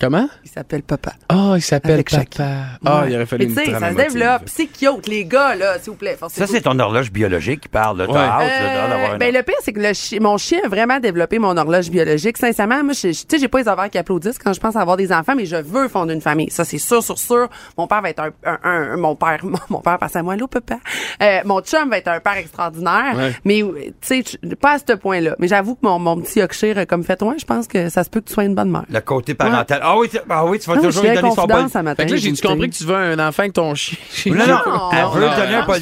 Comment? 0.00 0.28
Il 0.44 0.50
s'appelle 0.50 0.82
Papa. 0.82 1.12
Ah, 1.28 1.52
il 1.56 1.62
s'appelle 1.62 2.02
papa. 2.02 2.44
Ah, 2.84 3.02
Ouais. 3.02 3.10
il 3.10 3.14
aurait 3.14 3.26
fallu 3.26 3.46
Mais 3.46 3.52
une 3.52 3.56
tu 3.58 3.64
sais, 3.64 3.70
trame 3.70 3.82
ça 3.82 3.90
se 4.02 4.08
développe. 4.08 4.42
C'est 4.46 4.66
cute, 4.66 5.06
les 5.06 5.24
gars, 5.24 5.54
là, 5.54 5.74
s'il 5.78 5.90
vous 5.92 5.96
plaît. 5.96 6.16
Ça, 6.28 6.46
c'est 6.48 6.62
ton 6.62 6.76
horloge 6.78 7.12
biologique 7.12 7.60
qui 7.60 7.68
parle. 7.68 8.04
T'as 8.06 8.12
Ouais. 8.12 8.48
Euh, 8.50 8.88
d'avoir 8.88 9.12
un... 9.12 9.18
ben, 9.18 9.32
le 9.32 9.42
pire, 9.44 9.54
c'est 9.62 9.72
que 9.72 9.78
le 9.80 9.92
chi- 9.92 10.18
mon 10.18 10.38
chien 10.38 10.58
a 10.64 10.68
vraiment 10.68 10.98
développé 10.98 11.38
mon 11.38 11.56
horloge 11.56 11.88
biologique. 11.90 12.36
Sincèrement, 12.36 12.82
moi, 12.82 12.94
tu 12.94 13.12
sais, 13.14 13.38
j'ai 13.38 13.46
pas 13.48 13.60
les 13.60 13.68
ovaires 13.68 13.90
qui 13.90 13.98
applaudissent 13.98 14.38
quand 14.38 14.52
je 14.52 14.58
pense 14.60 14.74
avoir 14.74 14.96
des 14.96 15.12
enfants, 15.12 15.34
mais 15.36 15.46
je 15.46 15.56
veux 15.56 15.86
fonder 15.88 16.14
une 16.14 16.20
famille. 16.20 16.50
Ça, 16.50 16.64
c'est 16.64 16.78
sûr, 16.78 17.00
sûr, 17.02 17.18
sûr. 17.18 17.48
Mon 17.78 17.86
père 17.86 18.02
va 18.02 18.10
être 18.10 18.20
un, 18.20 18.30
un, 18.44 18.58
un- 18.64 18.96
mon 18.96 19.14
père, 19.14 19.38
mon, 19.44 19.58
mon 19.68 19.80
père 19.80 19.98
passe 19.98 20.16
à 20.16 20.22
moi, 20.24 20.32
allô, 20.34 20.48
papa. 20.48 20.76
Euh, 21.22 21.40
mon 21.44 21.60
chum 21.60 21.88
va 21.90 21.98
être 21.98 22.08
un 22.08 22.18
père 22.18 22.38
extraordinaire. 22.38 23.14
Ouais. 23.16 23.32
Mais, 23.44 23.62
euh, 23.62 23.72
tu 24.00 24.24
sais, 24.24 24.38
pas 24.60 24.72
à 24.72 24.78
ce 24.78 24.94
point-là. 24.94 25.36
Mais 25.38 25.46
j'avoue 25.46 25.74
que 25.76 25.80
mon, 25.86 25.98
mon 26.00 26.20
petit 26.20 26.40
Yorkshire, 26.40 26.86
comme 26.88 27.04
fait 27.04 27.16
toi, 27.16 27.34
je 27.38 27.44
pense 27.44 27.68
que 27.68 27.88
ça 27.88 28.02
se 28.02 28.10
peut 28.10 28.20
que 28.20 28.26
tu 28.26 28.34
sois 28.34 28.44
une 28.44 28.54
bonne 28.56 28.70
mère. 28.70 28.84
Le 28.90 29.00
côté 29.00 29.34
parental. 29.34 29.80
Ah 29.82 29.96
oui, 29.98 30.08
tu- 30.08 30.18
ah 30.30 30.44
oui, 30.44 30.58
tu 30.58 30.68
vas 30.70 30.76
Non, 30.76 30.82
je 30.82 30.86
toujours 30.88 31.02
lui 31.02 31.10
à 31.10 31.14
donner 31.20 31.34
son 31.34 31.44
bol. 31.46 31.68
Fait 31.68 32.06
que 32.06 32.10
là, 32.10 32.16
j'ai-tu 32.16 32.46
compris 32.46 32.70
que 32.70 32.74
tu 32.76 32.84
veux 32.84 32.94
un 32.94 33.18
enfant 33.18 33.42
avec 33.42 33.52
ton 33.52 33.74
chien? 33.74 33.98
Non, 34.26 34.46
non, 34.46 34.46
Non, 34.46 34.90
elle 34.92 34.98
veut 35.20 35.26
non, 35.26 35.36
donner 35.36 35.54
un 35.54 35.60
non, 35.60 35.66
bol. 35.66 35.78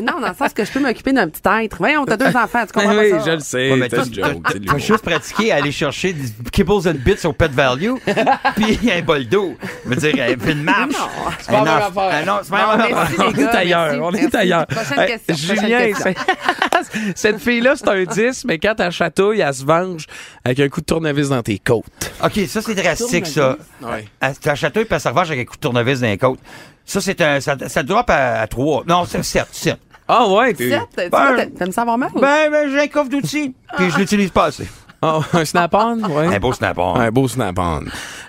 Non, 0.00 0.20
dans 0.20 0.28
le 0.28 0.34
sens 0.34 0.52
que 0.52 0.64
je 0.64 0.70
peux 0.72 0.80
m'occuper 0.80 1.12
d'un 1.12 1.28
petit 1.28 1.40
être. 1.64 1.76
Voyons, 1.78 2.04
t'as 2.04 2.16
deux 2.16 2.36
enfants, 2.36 2.64
tu 2.66 2.72
comprends 2.72 2.96
oui, 2.96 3.10
pas 3.10 3.18
ça? 3.20 3.24
je 3.26 3.30
le 3.32 3.40
sais. 3.40 3.72
Ouais, 3.72 3.88
toi, 3.88 3.98
une 4.04 4.14
joke, 4.14 4.24
c'est 4.46 4.52
t'as 4.52 4.58
l'humour. 4.58 4.78
juste 4.78 5.04
pratiqué 5.04 5.52
à 5.52 5.56
aller 5.56 5.72
chercher 5.72 6.12
des 6.12 6.28
kibbles 6.52 6.88
and 6.88 6.94
bits 7.04 7.24
au 7.26 7.32
Pet 7.32 7.50
Value, 7.50 7.94
puis 8.56 8.78
un 8.92 9.02
bol 9.02 9.26
d'eau. 9.26 9.56
Je 9.84 9.90
veux 9.90 9.96
dire, 9.96 10.14
elle 10.18 10.38
fait 10.38 10.52
une 10.52 10.62
marche. 10.62 10.92
Non. 10.92 10.98
C'est 11.40 11.46
pas 11.50 11.64
la 11.64 11.64
même 11.64 11.82
affaire. 11.82 12.10
Ah 12.12 12.24
non, 12.24 12.38
c'est 12.42 12.50
pas 12.50 12.76
la 12.76 12.86
même 12.86 12.96
affaire. 12.96 13.26
On 13.26 13.34
est 13.38 13.56
ailleurs, 13.56 13.98
on 14.02 14.12
est 14.12 14.34
ailleurs. 14.34 14.66
Prochaine 14.66 15.06
question, 15.06 15.34
Julien, 15.56 15.90
c'est- 15.96 16.16
cette 17.14 17.38
fille-là, 17.40 17.74
c'est 17.76 17.88
un 17.88 18.04
10, 18.04 18.44
mais 18.46 18.58
quand 18.58 18.74
elle 18.78 18.92
chatouille, 18.92 19.40
elle 19.40 19.54
se 19.54 19.64
venge 19.64 20.06
avec 20.44 20.60
un 20.60 20.68
coup 20.68 20.80
de 20.80 20.86
tournevis 20.86 21.28
dans 21.30 21.42
tes 21.42 21.58
côtes. 21.58 21.84
OK, 22.24 22.40
ça, 22.48 22.62
c'est 22.62 22.74
drastique, 22.74 23.26
ça. 23.26 23.56
Ouais. 23.82 24.06
Elle- 24.20 24.34
Tu 24.38 24.56
chatouille 24.56 24.84
puis 24.84 24.94
elle 24.94 25.00
se 25.00 25.08
revanche 25.08 25.28
avec 25.28 25.40
un 25.40 25.44
coup 25.44 25.56
de 25.56 25.60
tournevis 25.60 26.00
dans 26.00 26.06
les 26.06 26.18
côtes. 26.18 26.38
Ça, 26.84 27.00
c'est 27.02 27.20
un, 27.20 27.38
ça, 27.40 27.56
ça 27.68 27.82
drop 27.82 28.08
à, 28.08 28.40
à 28.40 28.46
3. 28.46 28.84
Non, 28.86 29.04
c'est 29.06 29.22
7, 29.22 29.46
7. 29.52 29.78
Ah 30.08 30.26
ouais, 30.28 30.54
t'es... 30.54 30.70
Sept, 30.70 31.10
Ben, 31.12 31.50
T'aimes 31.56 31.72
ça 31.72 31.82
avoir 31.82 31.98
mal? 31.98 32.10
Ben, 32.14 32.50
ben 32.50 32.70
j'ai 32.70 32.80
un 32.80 32.86
coffre 32.88 33.10
d'outils, 33.10 33.54
puis 33.76 33.90
je 33.90 33.98
l'utilise 33.98 34.30
pas 34.30 34.46
assez. 34.46 34.66
Ah, 35.00 35.20
un 35.32 35.44
snap-on, 35.44 36.02
ouais. 36.10 36.26
Un 36.34 36.40
beau 36.40 36.52
snap-on. 36.52 36.96
Un 36.96 37.10
beau 37.12 37.28
snap-on. 37.28 37.82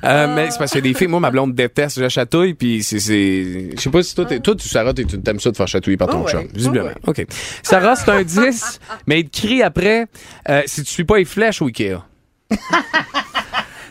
Euh, 0.04 0.36
mais 0.36 0.52
c'est 0.52 0.60
parce 0.60 0.72
que 0.72 0.78
des 0.78 0.94
filles, 0.94 1.08
moi, 1.08 1.20
ma 1.20 1.32
blonde 1.32 1.56
déteste, 1.56 1.96
je 1.98 2.04
la 2.04 2.10
chatouille, 2.10 2.54
puis 2.54 2.84
c'est, 2.84 3.00
c'est, 3.00 3.72
je 3.76 3.82
sais 3.82 3.90
pas 3.90 4.04
si 4.04 4.14
toi, 4.14 4.26
t'es- 4.26 4.40
toi, 4.40 4.54
tu, 4.56 4.68
Sarah, 4.70 4.94
t'es- 4.94 5.06
tu 5.06 5.20
t'aimes 5.20 5.40
ça 5.40 5.50
de 5.50 5.58
faire 5.58 5.68
chatouiller 5.68 5.98
par 5.98 6.10
ton 6.10 6.20
Ah 6.20 6.26
ouais. 6.26 6.32
chum. 6.32 6.48
Visiblement. 6.54 6.90
Ah 6.96 7.10
OK. 7.10 7.26
Sarah, 7.64 7.96
c'est 7.96 8.12
un 8.12 8.22
10, 8.22 8.80
mais 9.08 9.22
il 9.22 9.30
te 9.30 9.42
crie 9.42 9.64
après, 9.64 10.06
euh, 10.48 10.62
si 10.68 10.84
tu 10.84 10.92
suis 10.92 11.06
pas 11.06 11.18
les 11.18 11.26
flèches 11.26 11.62
au 11.64 11.68
Ikea. 11.68 12.04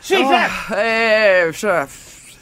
C'est 0.01 0.17
Oh, 0.23 0.33
euh, 0.73 1.53
je... 1.53 1.67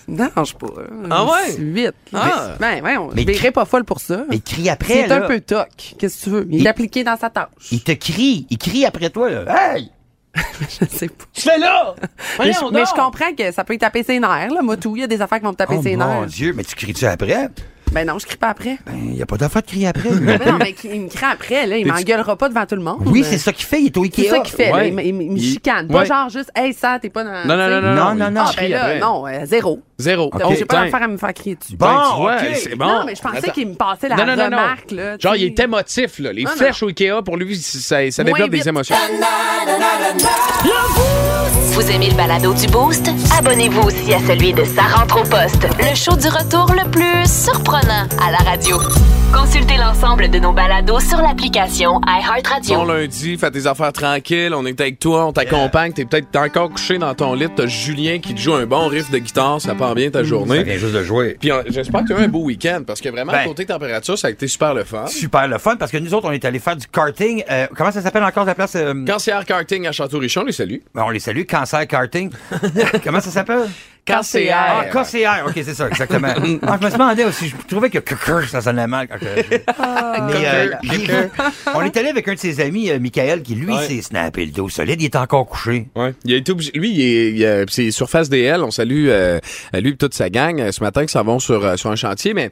Non, 0.08 0.28
je 0.38 0.44
sais 0.44 0.54
pas. 0.58 0.66
Ah 1.10 1.24
ouais? 1.24 1.56
8. 1.58 1.90
Ah. 2.14 2.54
Ben, 2.60 2.82
ouais, 2.82 2.96
on, 2.96 3.10
Mais 3.14 3.22
je 3.22 3.26
verrai 3.26 3.50
pas 3.50 3.64
folle 3.64 3.84
pour 3.84 4.00
ça. 4.00 4.24
Mais 4.28 4.36
il 4.36 4.42
crie 4.42 4.68
après, 4.68 5.06
C'est 5.06 5.12
un 5.12 5.22
peu 5.22 5.40
toc. 5.40 5.68
Qu'est-ce 5.98 6.18
que 6.20 6.24
tu 6.24 6.30
veux? 6.30 6.46
Il 6.50 6.64
est 6.64 6.68
appliqué 6.68 7.02
dans 7.04 7.16
sa 7.16 7.28
tâche. 7.30 7.48
Il 7.72 7.82
te 7.82 7.92
crie. 7.92 8.46
Il 8.50 8.58
crie 8.58 8.84
après 8.84 9.10
toi, 9.10 9.28
là. 9.30 9.74
Hey! 9.74 9.90
Je 10.80 10.84
sais 10.86 11.08
pas. 11.08 11.24
Tu 11.32 11.40
fais 11.42 11.58
là! 11.58 11.94
Mais 12.38 12.52
je, 12.52 12.72
mais 12.72 12.84
je 12.84 12.92
comprends 12.94 13.32
que 13.36 13.50
ça 13.52 13.64
peut 13.64 13.74
y 13.74 13.78
taper 13.78 14.02
ses 14.02 14.20
nerfs, 14.20 14.50
là. 14.52 14.60
Moi, 14.62 14.76
tout, 14.76 14.94
il 14.94 15.00
y 15.00 15.04
a 15.04 15.06
des 15.06 15.20
affaires 15.22 15.38
qui 15.38 15.44
vont 15.44 15.52
me 15.52 15.56
taper 15.56 15.76
Oh 15.78 15.82
ses 15.82 15.96
mon 15.96 16.20
nerfs. 16.20 16.26
Dieu, 16.26 16.52
mais 16.54 16.62
tu 16.62 16.74
cries-tu 16.76 17.06
après? 17.06 17.48
Ben 17.92 18.04
non, 18.06 18.18
je 18.18 18.26
crie 18.26 18.36
pas 18.36 18.48
après. 18.48 18.76
Ben, 18.84 18.94
il 18.98 19.12
n'y 19.12 19.22
a 19.22 19.26
pas 19.26 19.36
d'affaire 19.38 19.62
de 19.62 19.66
crier 19.68 19.86
après. 19.86 20.10
Mais 20.20 20.36
non, 20.46 20.58
mais 20.58 20.74
il 20.84 21.02
me 21.02 21.08
crie 21.08 21.24
après, 21.24 21.66
là. 21.66 21.78
Il 21.78 21.86
m'engueulera 21.86 22.36
pas 22.36 22.48
devant 22.50 22.66
tout 22.66 22.74
le 22.74 22.82
monde. 22.82 23.00
oui, 23.06 23.24
c'est 23.24 23.38
ça 23.38 23.52
qu'il 23.52 23.64
fait. 23.64 23.80
Il 23.80 23.86
est 23.86 23.96
au 23.96 24.02
Ikea. 24.02 24.22
C'est 24.24 24.28
ça 24.28 24.38
qu'il 24.40 24.54
fait. 24.56 24.72
Ouais. 24.72 24.88
Il, 24.88 24.94
me- 24.94 25.02
il 25.04 25.14
me- 25.14 25.22
il 25.22 25.30
me 25.32 25.36
Il- 25.38 25.52
chicane. 25.52 25.86
Pas 25.88 26.00
Ouais. 26.00 26.06
genre 26.06 26.28
juste, 26.28 26.50
hey, 26.54 26.74
ça, 26.74 26.98
t'es 27.00 27.08
pas 27.08 27.24
dans. 27.24 27.46
Non, 27.46 27.56
non, 27.56 27.70
non, 27.70 27.80
non. 27.80 27.94
Non, 27.94 28.14
non, 28.16 28.30
non. 28.32 28.44
Ah, 28.46 28.52
crie 28.54 28.68
ben 28.68 28.72
là, 28.72 28.84
après. 28.84 28.98
non, 28.98 29.26
euh, 29.26 29.46
zéro. 29.46 29.80
Zéro. 29.98 30.30
Donc, 30.30 30.42
Ok, 30.50 30.56
j'ai 30.58 30.64
pas 30.66 30.84
d'affaire 30.84 31.02
à 31.04 31.08
me 31.08 31.16
faire 31.16 31.32
crier 31.32 31.56
dessus. 31.56 31.76
Bon, 31.76 31.86
Ben, 31.86 32.02
tu 32.10 32.16
vois, 32.20 32.34
ok. 32.36 32.42
c'est 32.54 32.76
bon. 32.76 32.86
Non, 32.86 33.04
mais 33.06 33.14
je 33.14 33.22
pensais 33.22 33.50
qu'il 33.50 33.68
me 33.68 33.74
passait 33.74 34.08
la 34.08 34.16
Non, 34.16 34.26
non, 34.26 34.36
non, 34.36 34.44
remarque, 34.44 34.90
là. 34.90 35.16
Genre, 35.18 35.36
il 35.36 35.44
est 35.44 35.58
émotif, 35.60 36.18
là. 36.18 36.32
Les 36.32 36.44
Non, 36.44 36.50
flèches 36.50 36.82
au 36.82 36.88
Ikea, 36.88 37.22
pour 37.24 37.36
lui, 37.38 37.56
ça, 37.56 38.10
ça 38.10 38.24
développe 38.24 38.50
des 38.50 38.68
émotions. 38.68 38.94
Vous 41.72 41.90
aimez 41.90 42.08
le 42.10 42.14
balado 42.16 42.52
du 42.54 42.66
Boost? 42.68 43.10
Abonnez-vous 43.38 43.82
aussi 43.82 44.14
à 44.14 44.18
celui 44.20 44.52
de 44.54 44.64
Sa 44.64 44.82
rentre 44.82 45.20
au 45.20 45.24
poste, 45.24 45.66
le 45.78 45.94
show 45.94 46.16
du 46.16 46.28
retour 46.28 46.72
le 46.72 46.88
plus 46.90 47.26
surprenant 47.30 48.06
à 48.26 48.30
la 48.32 48.38
radio. 48.38 48.78
Consultez 49.34 49.76
l'ensemble 49.76 50.30
de 50.30 50.38
nos 50.38 50.52
balados 50.52 51.00
sur 51.00 51.18
l'application 51.20 52.00
Bon 52.00 52.00
iHeartRadio. 52.06 52.84
lundi, 52.86 53.36
fais 53.36 53.50
tes 53.50 53.66
affaires 53.66 53.92
tranquilles, 53.92 54.54
on 54.54 54.64
est 54.64 54.80
avec 54.80 54.98
toi, 54.98 55.26
on 55.26 55.32
t'accompagne, 55.32 55.92
t'es 55.92 56.06
peut-être 56.06 56.34
encore 56.36 56.70
couché 56.70 56.96
dans 56.96 57.14
ton 57.14 57.34
lit, 57.34 57.48
t'as 57.54 57.66
Julien 57.66 58.18
qui 58.18 58.34
te 58.34 58.40
joue 58.40 58.54
un 58.54 58.64
bon 58.66 58.88
riff 58.88 59.10
de 59.10 59.18
guitare, 59.18 59.60
ça 59.60 59.74
part 59.74 59.85
bien 59.94 60.10
ta 60.10 60.18
Ça 60.20 60.24
journée. 60.24 60.62
vient 60.64 60.76
juste 60.76 60.94
de 60.94 61.02
jouer. 61.02 61.36
Puis 61.40 61.50
euh, 61.50 61.62
j'espère 61.68 62.02
que 62.02 62.06
tu 62.08 62.12
as 62.14 62.20
eu 62.20 62.24
un 62.24 62.28
beau 62.28 62.42
week-end, 62.44 62.82
parce 62.86 63.00
que 63.00 63.08
vraiment, 63.08 63.32
Ben. 63.32 63.44
côté 63.46 63.64
température, 63.66 64.18
ça 64.18 64.28
a 64.28 64.30
été 64.30 64.48
super 64.48 64.74
le 64.74 64.84
fun. 64.84 65.06
Super 65.06 65.46
le 65.48 65.58
fun 65.58 65.76
parce 65.76 65.90
que 65.92 65.98
nous 65.98 66.12
autres, 66.14 66.28
on 66.28 66.32
est 66.32 66.44
allés 66.44 66.58
faire 66.58 66.76
du 66.76 66.86
karting. 66.86 67.42
Euh, 67.50 67.66
comment 67.76 67.90
ça 67.92 68.00
s'appelle 68.02 68.24
encore 68.24 68.44
la 68.44 68.54
place? 68.54 68.74
euh, 68.76 69.04
Cancer 69.06 69.44
karting 69.44 69.86
à 69.86 69.92
Château-Richon, 69.92 70.44
les 70.44 70.52
salut. 70.52 70.82
ben, 70.94 71.04
on 71.06 71.10
les 71.10 71.20
salue. 71.20 71.42
Cancer 71.48 71.86
karting. 71.86 72.30
comment 73.04 73.20
ça 73.20 73.30
s'appelle? 73.30 73.68
KCR. 74.06 74.52
Ah, 74.54 74.84
KCR. 74.92 75.46
OK, 75.48 75.52
c'est 75.56 75.74
ça, 75.74 75.88
exactement. 75.88 76.28
ah, 76.62 76.78
je 76.80 76.86
me 76.86 76.92
demandais 76.92 77.24
aussi. 77.24 77.48
Je 77.48 77.54
trouvais 77.66 77.90
que 77.90 77.98
ça 78.46 78.60
sonnait 78.60 78.86
mal. 78.86 79.08
quand 79.08 79.18
que 79.18 79.26
je- 79.26 79.56
Ah. 79.78 80.28
Mais, 80.30 80.46
euh, 81.10 81.26
on 81.74 81.82
est 81.82 81.96
allé 81.96 82.08
avec 82.10 82.26
un 82.28 82.34
de 82.34 82.38
ses 82.38 82.60
amis, 82.60 82.88
euh, 82.90 82.98
Michael, 83.00 83.42
qui 83.42 83.54
lui 83.56 83.74
Ouais. 83.74 83.86
s'est 83.86 84.02
snappé 84.02 84.46
le 84.46 84.52
dos 84.52 84.68
solide. 84.68 85.02
Il 85.02 85.06
est 85.06 85.16
encore 85.16 85.46
couché. 85.46 85.86
Ouais. 85.96 86.14
Il 86.24 86.32
a 86.34 86.36
été 86.36 86.52
obligé. 86.52 86.70
Lui, 86.74 86.90
il 86.92 87.00
est, 87.00 87.32
il 87.32 87.44
a- 87.44 87.64
c'est 87.68 87.90
Surface 87.90 88.28
DL. 88.28 88.62
On 88.62 88.70
salue 88.70 89.06
euh, 89.08 89.40
lui 89.74 89.90
et 89.90 89.96
toute 89.96 90.14
sa 90.14 90.30
gang 90.30 90.60
euh, 90.60 90.70
ce 90.72 90.82
matin 90.82 91.04
qui 91.04 91.12
s'en 91.12 91.24
vont 91.24 91.38
sur, 91.40 91.64
euh, 91.64 91.76
sur 91.76 91.90
un 91.90 91.96
chantier, 91.96 92.32
mais. 92.32 92.50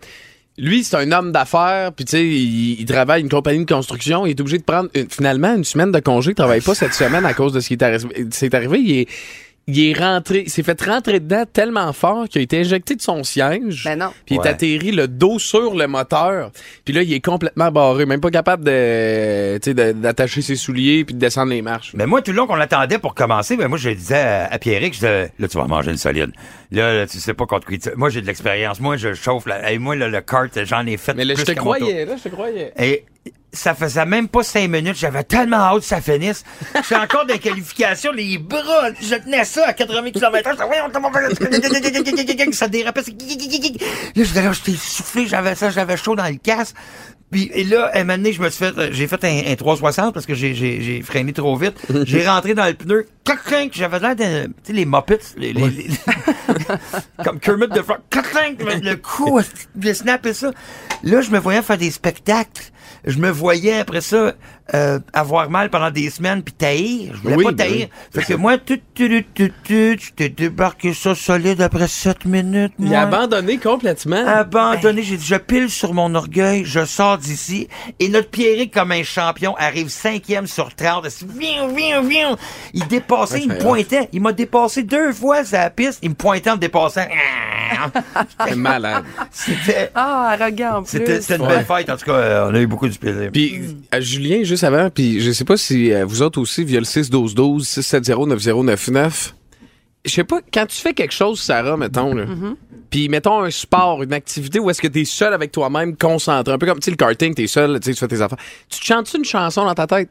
Lui, 0.56 0.84
c'est 0.84 0.94
un 0.96 1.11
homme 1.11 1.32
d'affaires, 1.32 1.90
puis 1.92 2.04
tu 2.04 2.12
sais, 2.12 2.25
il, 2.25 2.78
il 2.80 2.84
travaille 2.87 3.23
une 3.23 3.28
compagnie 3.28 3.64
de 3.64 3.73
construction. 3.73 4.25
Il 4.25 4.30
est 4.30 4.40
obligé 4.40 4.58
de 4.58 4.62
prendre 4.62 4.88
une- 4.94 5.11
finalement 5.11 5.52
une 5.56 5.64
semaine 5.64 5.90
de 5.90 5.99
congé. 5.99 6.30
Il 6.30 6.34
travaille 6.37 6.61
pas 6.61 6.76
cette 6.76 6.94
semaine 6.94 7.25
à 7.26 7.34
cause 7.34 7.52
de 7.52 7.58
ce 7.58 7.66
qui 7.66 7.75
est 7.75 7.82
arrivé. 7.82 8.06
C'est 8.30 8.54
arrivé. 8.54 8.78
Il 8.78 8.99
est, 9.00 9.08
il 9.66 9.88
est 9.90 9.99
rentré, 9.99 10.42
il 10.47 10.50
s'est 10.50 10.62
fait 10.62 10.80
rentrer 10.83 11.21
dedans 11.21 11.44
tellement 11.50 11.92
fort 11.94 12.28
qu'il 12.28 12.40
a 12.40 12.42
été 12.42 12.61
éjecté 12.61 12.97
de 12.97 13.00
son 13.00 13.25
siège. 13.25 13.85
Ben 13.85 13.99
non. 13.99 14.11
Puis 14.26 14.35
il 14.35 14.38
Ouais. 14.38 14.47
est 14.47 14.50
atterri 14.50 14.90
le 14.92 15.09
dos 15.09 15.38
sur 15.38 15.75
le 15.75 15.87
moteur. 15.87 16.50
Puis 16.85 16.92
là, 16.92 17.02
il 17.02 17.12
est 17.14 17.25
complètement 17.25 17.71
barré, 17.71 18.04
même 18.04 18.21
pas 18.21 18.30
capable 18.30 18.64
de, 18.64 19.56
tu 19.62 19.71
sais, 19.71 19.75
de- 19.75 19.92
d'attacher 19.92 20.42
ses 20.42 20.56
souliers 20.56 21.04
puis 21.04 21.14
de 21.14 21.18
descendre 21.21 21.50
les 21.52 21.62
marches. 21.62 21.92
Mais 21.94 22.06
moi, 22.06 22.21
tout 22.21 22.33
le 22.33 22.37
long 22.37 22.47
qu'on 22.47 22.56
l'attendait 22.56 22.99
pour 22.99 23.14
commencer, 23.14 23.56
ben 23.56 23.68
moi, 23.68 23.78
je 23.78 23.90
disais 23.90 24.16
à, 24.18 24.47
à 24.52 24.59
Pierrick, 24.59 24.92
je 24.94 24.99
disais, 24.99 25.33
là, 25.38 25.49
tu 25.49 25.56
vas 25.56 25.64
manger 25.66 25.92
une 25.92 25.97
solide. 25.97 26.33
Là, 26.71 26.92
là, 26.92 27.06
tu 27.06 27.18
sais 27.18 27.33
pas 27.35 27.47
contre 27.47 27.66
qui 27.68 27.78
tu... 27.78 27.88
Moi, 27.97 28.11
j'ai 28.11 28.21
de 28.21 28.26
l'expérience. 28.26 28.80
Moi, 28.80 28.97
je 28.97 29.14
chauffe. 29.14 29.47
Là, 29.47 29.71
et 29.73 29.78
moi, 29.78 29.97
là, 29.97 30.09
le 30.09 30.21
kart, 30.21 30.50
j'en 30.64 30.85
ai 30.87 30.97
fait 30.97 31.14
Mais 31.14 31.25
là, 31.25 31.35
plus 31.35 31.40
je 31.40 31.47
te 31.52 31.59
croyais, 31.59 32.04
là, 32.04 32.16
je 32.16 32.23
te 32.23 32.28
croyais. 32.28 32.73
Et 32.78 33.04
ça 33.52 33.75
faisait 33.75 34.04
même 34.04 34.26
pas 34.28 34.43
cinq 34.43 34.69
minutes. 34.69 34.97
J'avais 34.97 35.23
tellement 35.23 35.59
hâte 35.59 35.81
que 35.81 35.85
ça 35.87 36.00
finisse. 36.00 36.43
Je 36.75 36.83
suis 36.83 36.95
encore 36.97 37.25
les 37.25 37.38
qualifications, 37.38 38.11
les 38.12 38.37
bras. 38.38 38.90
Je 39.00 39.14
tenais 39.14 39.45
ça 39.45 39.66
à 39.69 39.73
80 39.73 40.11
km 40.11 40.50
Ça 42.52 42.69
dérapait. 42.69 43.02
ça- 43.02 43.12
Là, 43.12 44.25
je 44.25 44.35
là, 44.35 44.52
j'étais 44.52 44.76
soufflé. 44.78 45.26
J'avais 45.26 45.54
ça, 45.54 45.71
j'avais 45.71 45.97
chaud 45.97 46.16
dans 46.16 46.26
le 46.26 46.35
casque. 46.37 46.75
Puis 47.31 47.50
et 47.54 47.64
là, 47.64 47.90
un 47.95 48.00
moment 48.04 48.16
donné, 48.16 48.33
je 48.33 48.40
me 48.43 48.49
suis 48.50 48.64
fait, 48.64 48.93
j'ai 48.93 49.07
fait 49.09 49.25
un, 49.25 49.52
un 49.52 49.57
360 49.57 50.12
parce 50.14 50.26
que 50.26 50.35
j'ai, 50.35 51.02
freiné 51.02 51.33
trop 51.33 51.57
vite. 51.57 51.75
J'ai 52.04 52.26
rentré 52.28 52.54
dans 52.54 52.66
le 52.66 52.75
pneu. 52.75 53.07
J'avais 53.73 53.99
l'air 54.00 54.14
de, 54.16 54.47
tu 54.47 54.52
sais, 54.64 54.73
les 54.73 54.85
Muppets, 54.85 55.19
les, 55.37 55.52
les- 55.52 55.69
les- 55.71 55.88
comme 57.25 57.40
Kermit 57.40 57.69
de 57.69 57.83
Frog. 57.83 57.99
Le 58.83 58.95
coup, 58.97 59.40
je 59.81 59.93
snappé 59.93 60.33
ça. 60.35 60.50
Là, 61.02 61.21
je 61.23 61.31
me 61.31 61.38
voyais 61.38 61.62
faire 61.62 61.78
des 61.78 61.90
spectacles. 61.90 62.71
Je 63.04 63.18
me 63.18 63.30
voyais 63.30 63.78
après 63.78 64.00
ça 64.00 64.34
euh, 64.73 64.99
avoir 65.12 65.50
mal 65.50 65.68
pendant 65.68 65.90
des 65.90 66.09
semaines 66.09 66.42
puis 66.42 66.54
taillir. 66.54 67.12
Je 67.14 67.21
voulais 67.21 67.35
Oui, 67.37 67.44
pas 67.44 67.50
ben 67.52 67.56
taillir. 67.68 67.87
oui. 68.14 68.23
Fait 68.23 68.33
que 68.33 68.38
moi, 68.38 68.56
tout, 68.56 68.78
tout, 68.94 69.09
tout, 69.09 69.23
tout, 69.35 69.49
tout, 69.64 69.97
je 70.00 70.11
t'ai 70.16 70.28
débarqué 70.30 70.94
ça 70.94 71.14
solide 71.14 71.61
après 71.61 71.87
7 71.87 72.25
minutes. 72.25 72.73
Il 72.78 72.94
a 72.94 73.02
abandonné 73.02 73.59
complètement. 73.59 74.26
Abandonné, 74.26 75.02
j'ai 75.02 75.18
dit, 75.18 75.25
je 75.26 75.35
pile 75.35 75.68
sur 75.68 75.92
mon 75.92 76.14
orgueil, 76.14 76.64
je 76.64 76.85
sors 76.87 77.18
d'ici, 77.18 77.68
et 78.00 78.09
notre 78.09 78.30
Pierrick, 78.30 78.73
comme 78.73 78.92
un 78.92 79.02
champion, 79.02 79.54
arrive 79.56 79.88
cinquième 79.90 80.47
sur 80.47 80.75
30. 80.75 81.06
Viens, 81.38 81.68
viens, 81.68 82.02
viens! 82.02 82.37
Il 82.73 82.87
dépassait, 82.87 83.40
il 83.42 83.49
me 83.50 83.59
pointait. 83.59 84.09
Il 84.12 84.23
m'a 84.23 84.33
dépassé 84.33 84.83
deux 84.83 85.12
fois 85.12 85.44
sur 85.44 85.59
la 85.59 85.68
piste. 85.71 85.99
Il 86.02 86.11
me 86.11 86.14
pointait 86.14 86.50
en 86.50 86.54
me 86.54 86.61
dépassant. 86.61 87.02
C'est 88.49 88.56
malade. 88.56 89.04
C'était, 89.30 89.90
Ah, 89.94 90.37
arrogant 90.38 90.76
en 90.78 90.83
plus. 90.83 90.90
c'était, 90.92 91.21
c'était 91.21 91.37
une 91.37 91.47
belle 91.49 91.64
fête. 91.64 91.90
En 91.90 91.97
tout 91.97 92.04
cas, 92.06 92.12
euh, 92.12 92.49
on 92.50 92.54
a 92.54 92.61
eu 92.61 92.66
beaucoup 92.66 92.88
du 92.88 92.99
plaisir. 92.99 93.30
Puis 93.33 93.61
à 93.90 94.00
Julien, 94.00 94.42
juste 94.54 94.64
avant, 94.64 94.88
puis 94.90 95.20
je 95.20 95.30
sais 95.32 95.44
pas 95.44 95.56
si 95.56 95.92
euh, 95.92 96.04
vous 96.04 96.23
autres 96.23 96.40
aussi, 96.40 96.64
via 96.64 96.80
le 96.80 96.87
6-12-12, 96.87 97.62
670-9099, 97.80 99.32
je 100.04 100.11
sais 100.11 100.25
pas, 100.25 100.40
quand 100.52 100.66
tu 100.66 100.76
fais 100.76 100.92
quelque 100.94 101.12
chose, 101.14 101.40
Sarah, 101.40 101.76
mettons, 101.76 102.14
là, 102.14 102.25
puis 102.90 103.08
mettons 103.08 103.40
un 103.42 103.50
sport, 103.50 104.02
une 104.02 104.12
activité 104.12 104.58
où 104.61 104.68
est-ce 104.70 104.80
que 104.82 104.88
t'es 104.88 105.04
seul 105.04 105.32
avec 105.34 105.50
toi-même, 105.52 105.96
concentré, 105.96 106.52
un 106.52 106.58
peu 106.58 106.66
comme, 106.66 106.78
tu 106.80 106.90
le 106.90 106.96
karting, 106.96 107.34
t'es 107.34 107.46
seul, 107.46 107.80
tu 107.80 107.87
sais, 107.87 107.94
tu 107.94 108.00
fais 108.00 108.08
tes 108.08 108.20
affaires. 108.20 108.38
Tu 108.68 108.80
te 108.80 108.84
chantes 108.84 109.12
une 109.14 109.25
chanson 109.25 109.64
dans 109.64 109.75
ta 109.75 109.87
tête? 109.87 110.11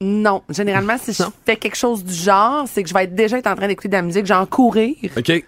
Non. 0.00 0.42
Généralement, 0.48 0.96
si 0.98 1.12
je 1.12 1.22
fais 1.46 1.56
quelque 1.56 1.76
chose 1.76 2.02
du 2.02 2.12
genre, 2.14 2.64
c'est 2.66 2.82
que 2.82 2.88
je 2.88 2.94
vais 2.94 3.04
être 3.04 3.14
déjà 3.14 3.38
être 3.38 3.46
en 3.46 3.54
train 3.54 3.68
d'écouter 3.68 3.88
de 3.88 3.92
la 3.94 4.02
musique, 4.02 4.26
genre 4.26 4.48
courir. 4.48 4.96
OK? 5.16 5.44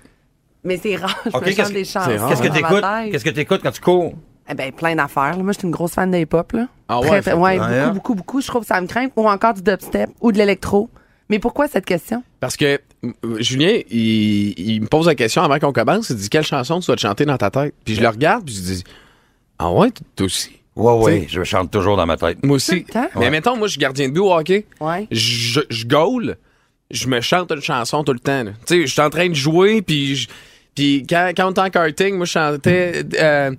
Mais 0.62 0.78
c'est 0.80 0.94
rare, 0.97 1.18
je 1.25 1.30
Ok, 1.30 1.40
me 1.40 1.47
qu'est-ce 1.47 1.56
chante 1.56 1.68
que- 1.68 1.73
des 1.75 1.85
chansons. 1.85 2.28
Qu'est-ce 2.28 2.42
que 2.42 2.49
t'écoutes? 2.54 2.85
Qu'est-ce 3.11 3.25
que 3.25 3.30
t'écoutes 3.30 3.62
quand 3.62 3.73
tu 3.73 3.80
cours? 3.80 4.14
Eh 4.49 4.55
ben, 4.55 4.71
plein 4.73 4.95
d'affaires. 4.95 5.37
là. 5.37 5.43
Moi, 5.43 5.53
je 5.53 5.59
suis 5.59 5.67
une 5.67 5.73
grosse 5.73 5.93
fan 5.93 6.11
d'hip-hop, 6.11 6.53
là. 6.53 6.69
Ah 6.89 7.01
ouais, 7.01 7.09
Très, 7.09 7.23
fait- 7.23 7.31
très- 7.31 7.39
ouais, 7.41 7.59
ouais, 7.59 7.81
beaucoup, 7.85 7.95
beaucoup, 7.95 8.15
beaucoup. 8.15 8.41
Je 8.43 8.47
trouve 8.47 8.61
que 8.63 8.67
ça 8.69 8.81
me 8.81 8.87
craint. 8.87 9.07
Ou 9.17 9.29
encore 9.29 9.55
du 9.55 9.63
dubstep 9.63 10.11
ou 10.21 10.33
de 10.33 10.39
l'électro. 10.39 10.91
Mais 11.31 11.39
pourquoi 11.39 11.67
cette 11.69 11.87
question? 11.87 12.23
Parce 12.41 12.57
que 12.57 12.79
euh, 13.05 13.11
Julien, 13.41 13.79
il, 13.91 14.59
il 14.61 14.83
me 14.83 14.87
pose 14.87 15.07
la 15.07 15.15
question 15.15 15.43
avant 15.43 15.59
qu'on 15.59 15.73
commence, 15.73 16.11
il 16.11 16.17
dit 16.17 16.29
quelle 16.29 16.45
chanson 16.45 16.81
tu 16.81 16.91
vas 16.91 16.97
te 16.97 17.01
chanter 17.01 17.25
dans 17.25 17.39
ta 17.39 17.51
tête? 17.51 17.75
Puis 17.87 17.95
je 17.95 18.03
le 18.03 18.09
regarde, 18.09 18.45
puis 18.45 18.55
je 18.55 18.61
dis 18.61 18.85
Ah 19.59 19.71
ouais, 19.73 19.91
toi 20.17 20.27
aussi. 20.27 20.51
Ouais, 20.77 20.93
ouais, 20.93 21.27
je 21.31 21.43
chante 21.45 21.71
toujours 21.71 21.97
dans 21.97 22.05
ma 22.05 22.19
tête. 22.19 22.45
Moi 22.45 22.57
aussi. 22.57 22.83
Tout 22.85 22.89
le 22.89 22.93
temps? 22.93 23.09
Mais 23.21 23.31
mettons, 23.31 23.57
moi, 23.57 23.69
je 23.69 23.73
suis 23.73 23.81
gardien 23.81 24.09
de 24.09 24.13
but 24.13 24.21
au 24.21 24.35
hockey. 24.35 24.67
Ouais. 24.81 25.07
Je, 25.11 25.61
je 25.71 25.87
gaule, 25.87 26.37
je 26.91 27.07
me 27.09 27.23
chante 27.23 27.51
une 27.53 27.63
chanson 27.63 28.05
tout 28.05 28.13
le 28.13 28.19
temps. 28.19 28.43
là. 28.45 28.51
Tu 28.67 28.75
sais, 28.81 28.87
je 28.87 28.93
suis 28.93 29.01
en 29.01 29.09
train 29.09 29.29
de 29.31 29.35
jouer, 29.35 29.81
puis 29.81 30.17
je- 30.17 30.29
puis 30.75 31.07
quand, 31.09 31.31
quand 31.35 31.47
on 31.47 31.51
était 31.53 31.61
en 31.63 31.71
karting, 31.71 32.17
moi, 32.17 32.27
je 32.27 32.33
chantais... 32.33 33.03
euh, 33.19 33.53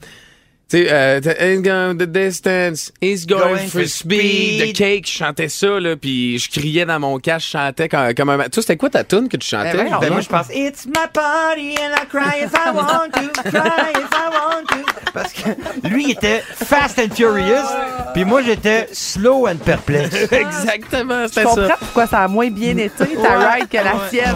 sais, 0.70 0.88
euh, 0.90 1.20
the 1.22 1.36
ain't 1.40 1.62
going 1.64 1.96
the 1.98 2.08
distance, 2.12 2.92
he's 3.02 3.26
going, 3.26 3.40
Going 3.40 3.68
for 3.68 3.82
for 3.82 3.88
speed, 3.88 4.62
the 4.62 4.74
cake, 4.78 5.08
je 5.08 5.18
chantais 5.18 5.50
ça, 5.50 5.80
là, 5.80 5.96
puis 5.96 6.40
je 6.40 6.50
criais 6.50 6.86
dans 6.86 7.00
mon 7.00 7.20
casque, 7.20 7.46
je 7.48 7.52
chantais 7.52 7.88
comme, 7.90 8.14
comme 8.16 8.30
un... 8.30 8.38
Toi, 8.50 8.62
c'était 8.62 8.78
quoi 8.78 8.90
ta 8.90 9.04
tune 9.04 9.30
que 9.30 9.38
tu 9.38 9.48
chantais? 9.48 9.74
Ben, 9.74 9.84
voyons 9.88 10.00
Ben, 10.00 10.12
moi, 10.12 10.22
je 10.22 10.30
pense, 10.30 10.48
It's 10.54 10.86
my 10.86 11.08
party 11.14 11.76
and 11.80 11.94
I 11.96 12.06
cry 12.10 12.44
if 12.44 12.52
I 12.54 12.72
want 12.74 13.12
to, 13.14 13.42
cry 13.50 13.92
if 13.92 14.10
I 14.12 14.30
want 14.32 14.66
to. 14.70 15.12
Parce 15.14 15.32
que 15.34 15.88
lui, 15.88 16.06
il 16.06 16.12
était 16.12 16.42
fast 16.42 17.00
and 17.00 17.14
furious, 17.16 17.66
puis 18.14 18.26
moi, 18.26 18.42
j'étais 18.42 18.88
slow 18.92 19.48
and 19.48 19.58
perplexe. 19.64 20.14
Exactement, 20.32 21.24
Je 21.24 21.28
c'était 21.28 21.44
comprends 21.44 21.68
ça. 21.68 21.76
pourquoi 21.80 22.08
ça 22.08 22.20
a 22.24 22.28
moins 22.28 22.50
bien 22.50 22.76
été, 22.78 22.90
ta 22.98 23.06
Ouais, 23.06 23.60
ride, 23.60 23.70
que 23.70 23.78
la 23.78 23.84
ouais, 23.96 24.10
sienne. 24.10 24.36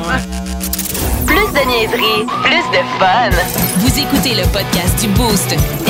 Plus 1.26 1.36
de 1.54 1.68
niaiserie, 1.68 2.26
plus 2.44 2.78
de 2.78 2.84
fun. 2.98 3.30
Vous 3.78 4.00
écoutez 4.00 4.36
le 4.36 4.44
podcast 4.52 5.00
du 5.02 5.08
Boost. 5.10 5.56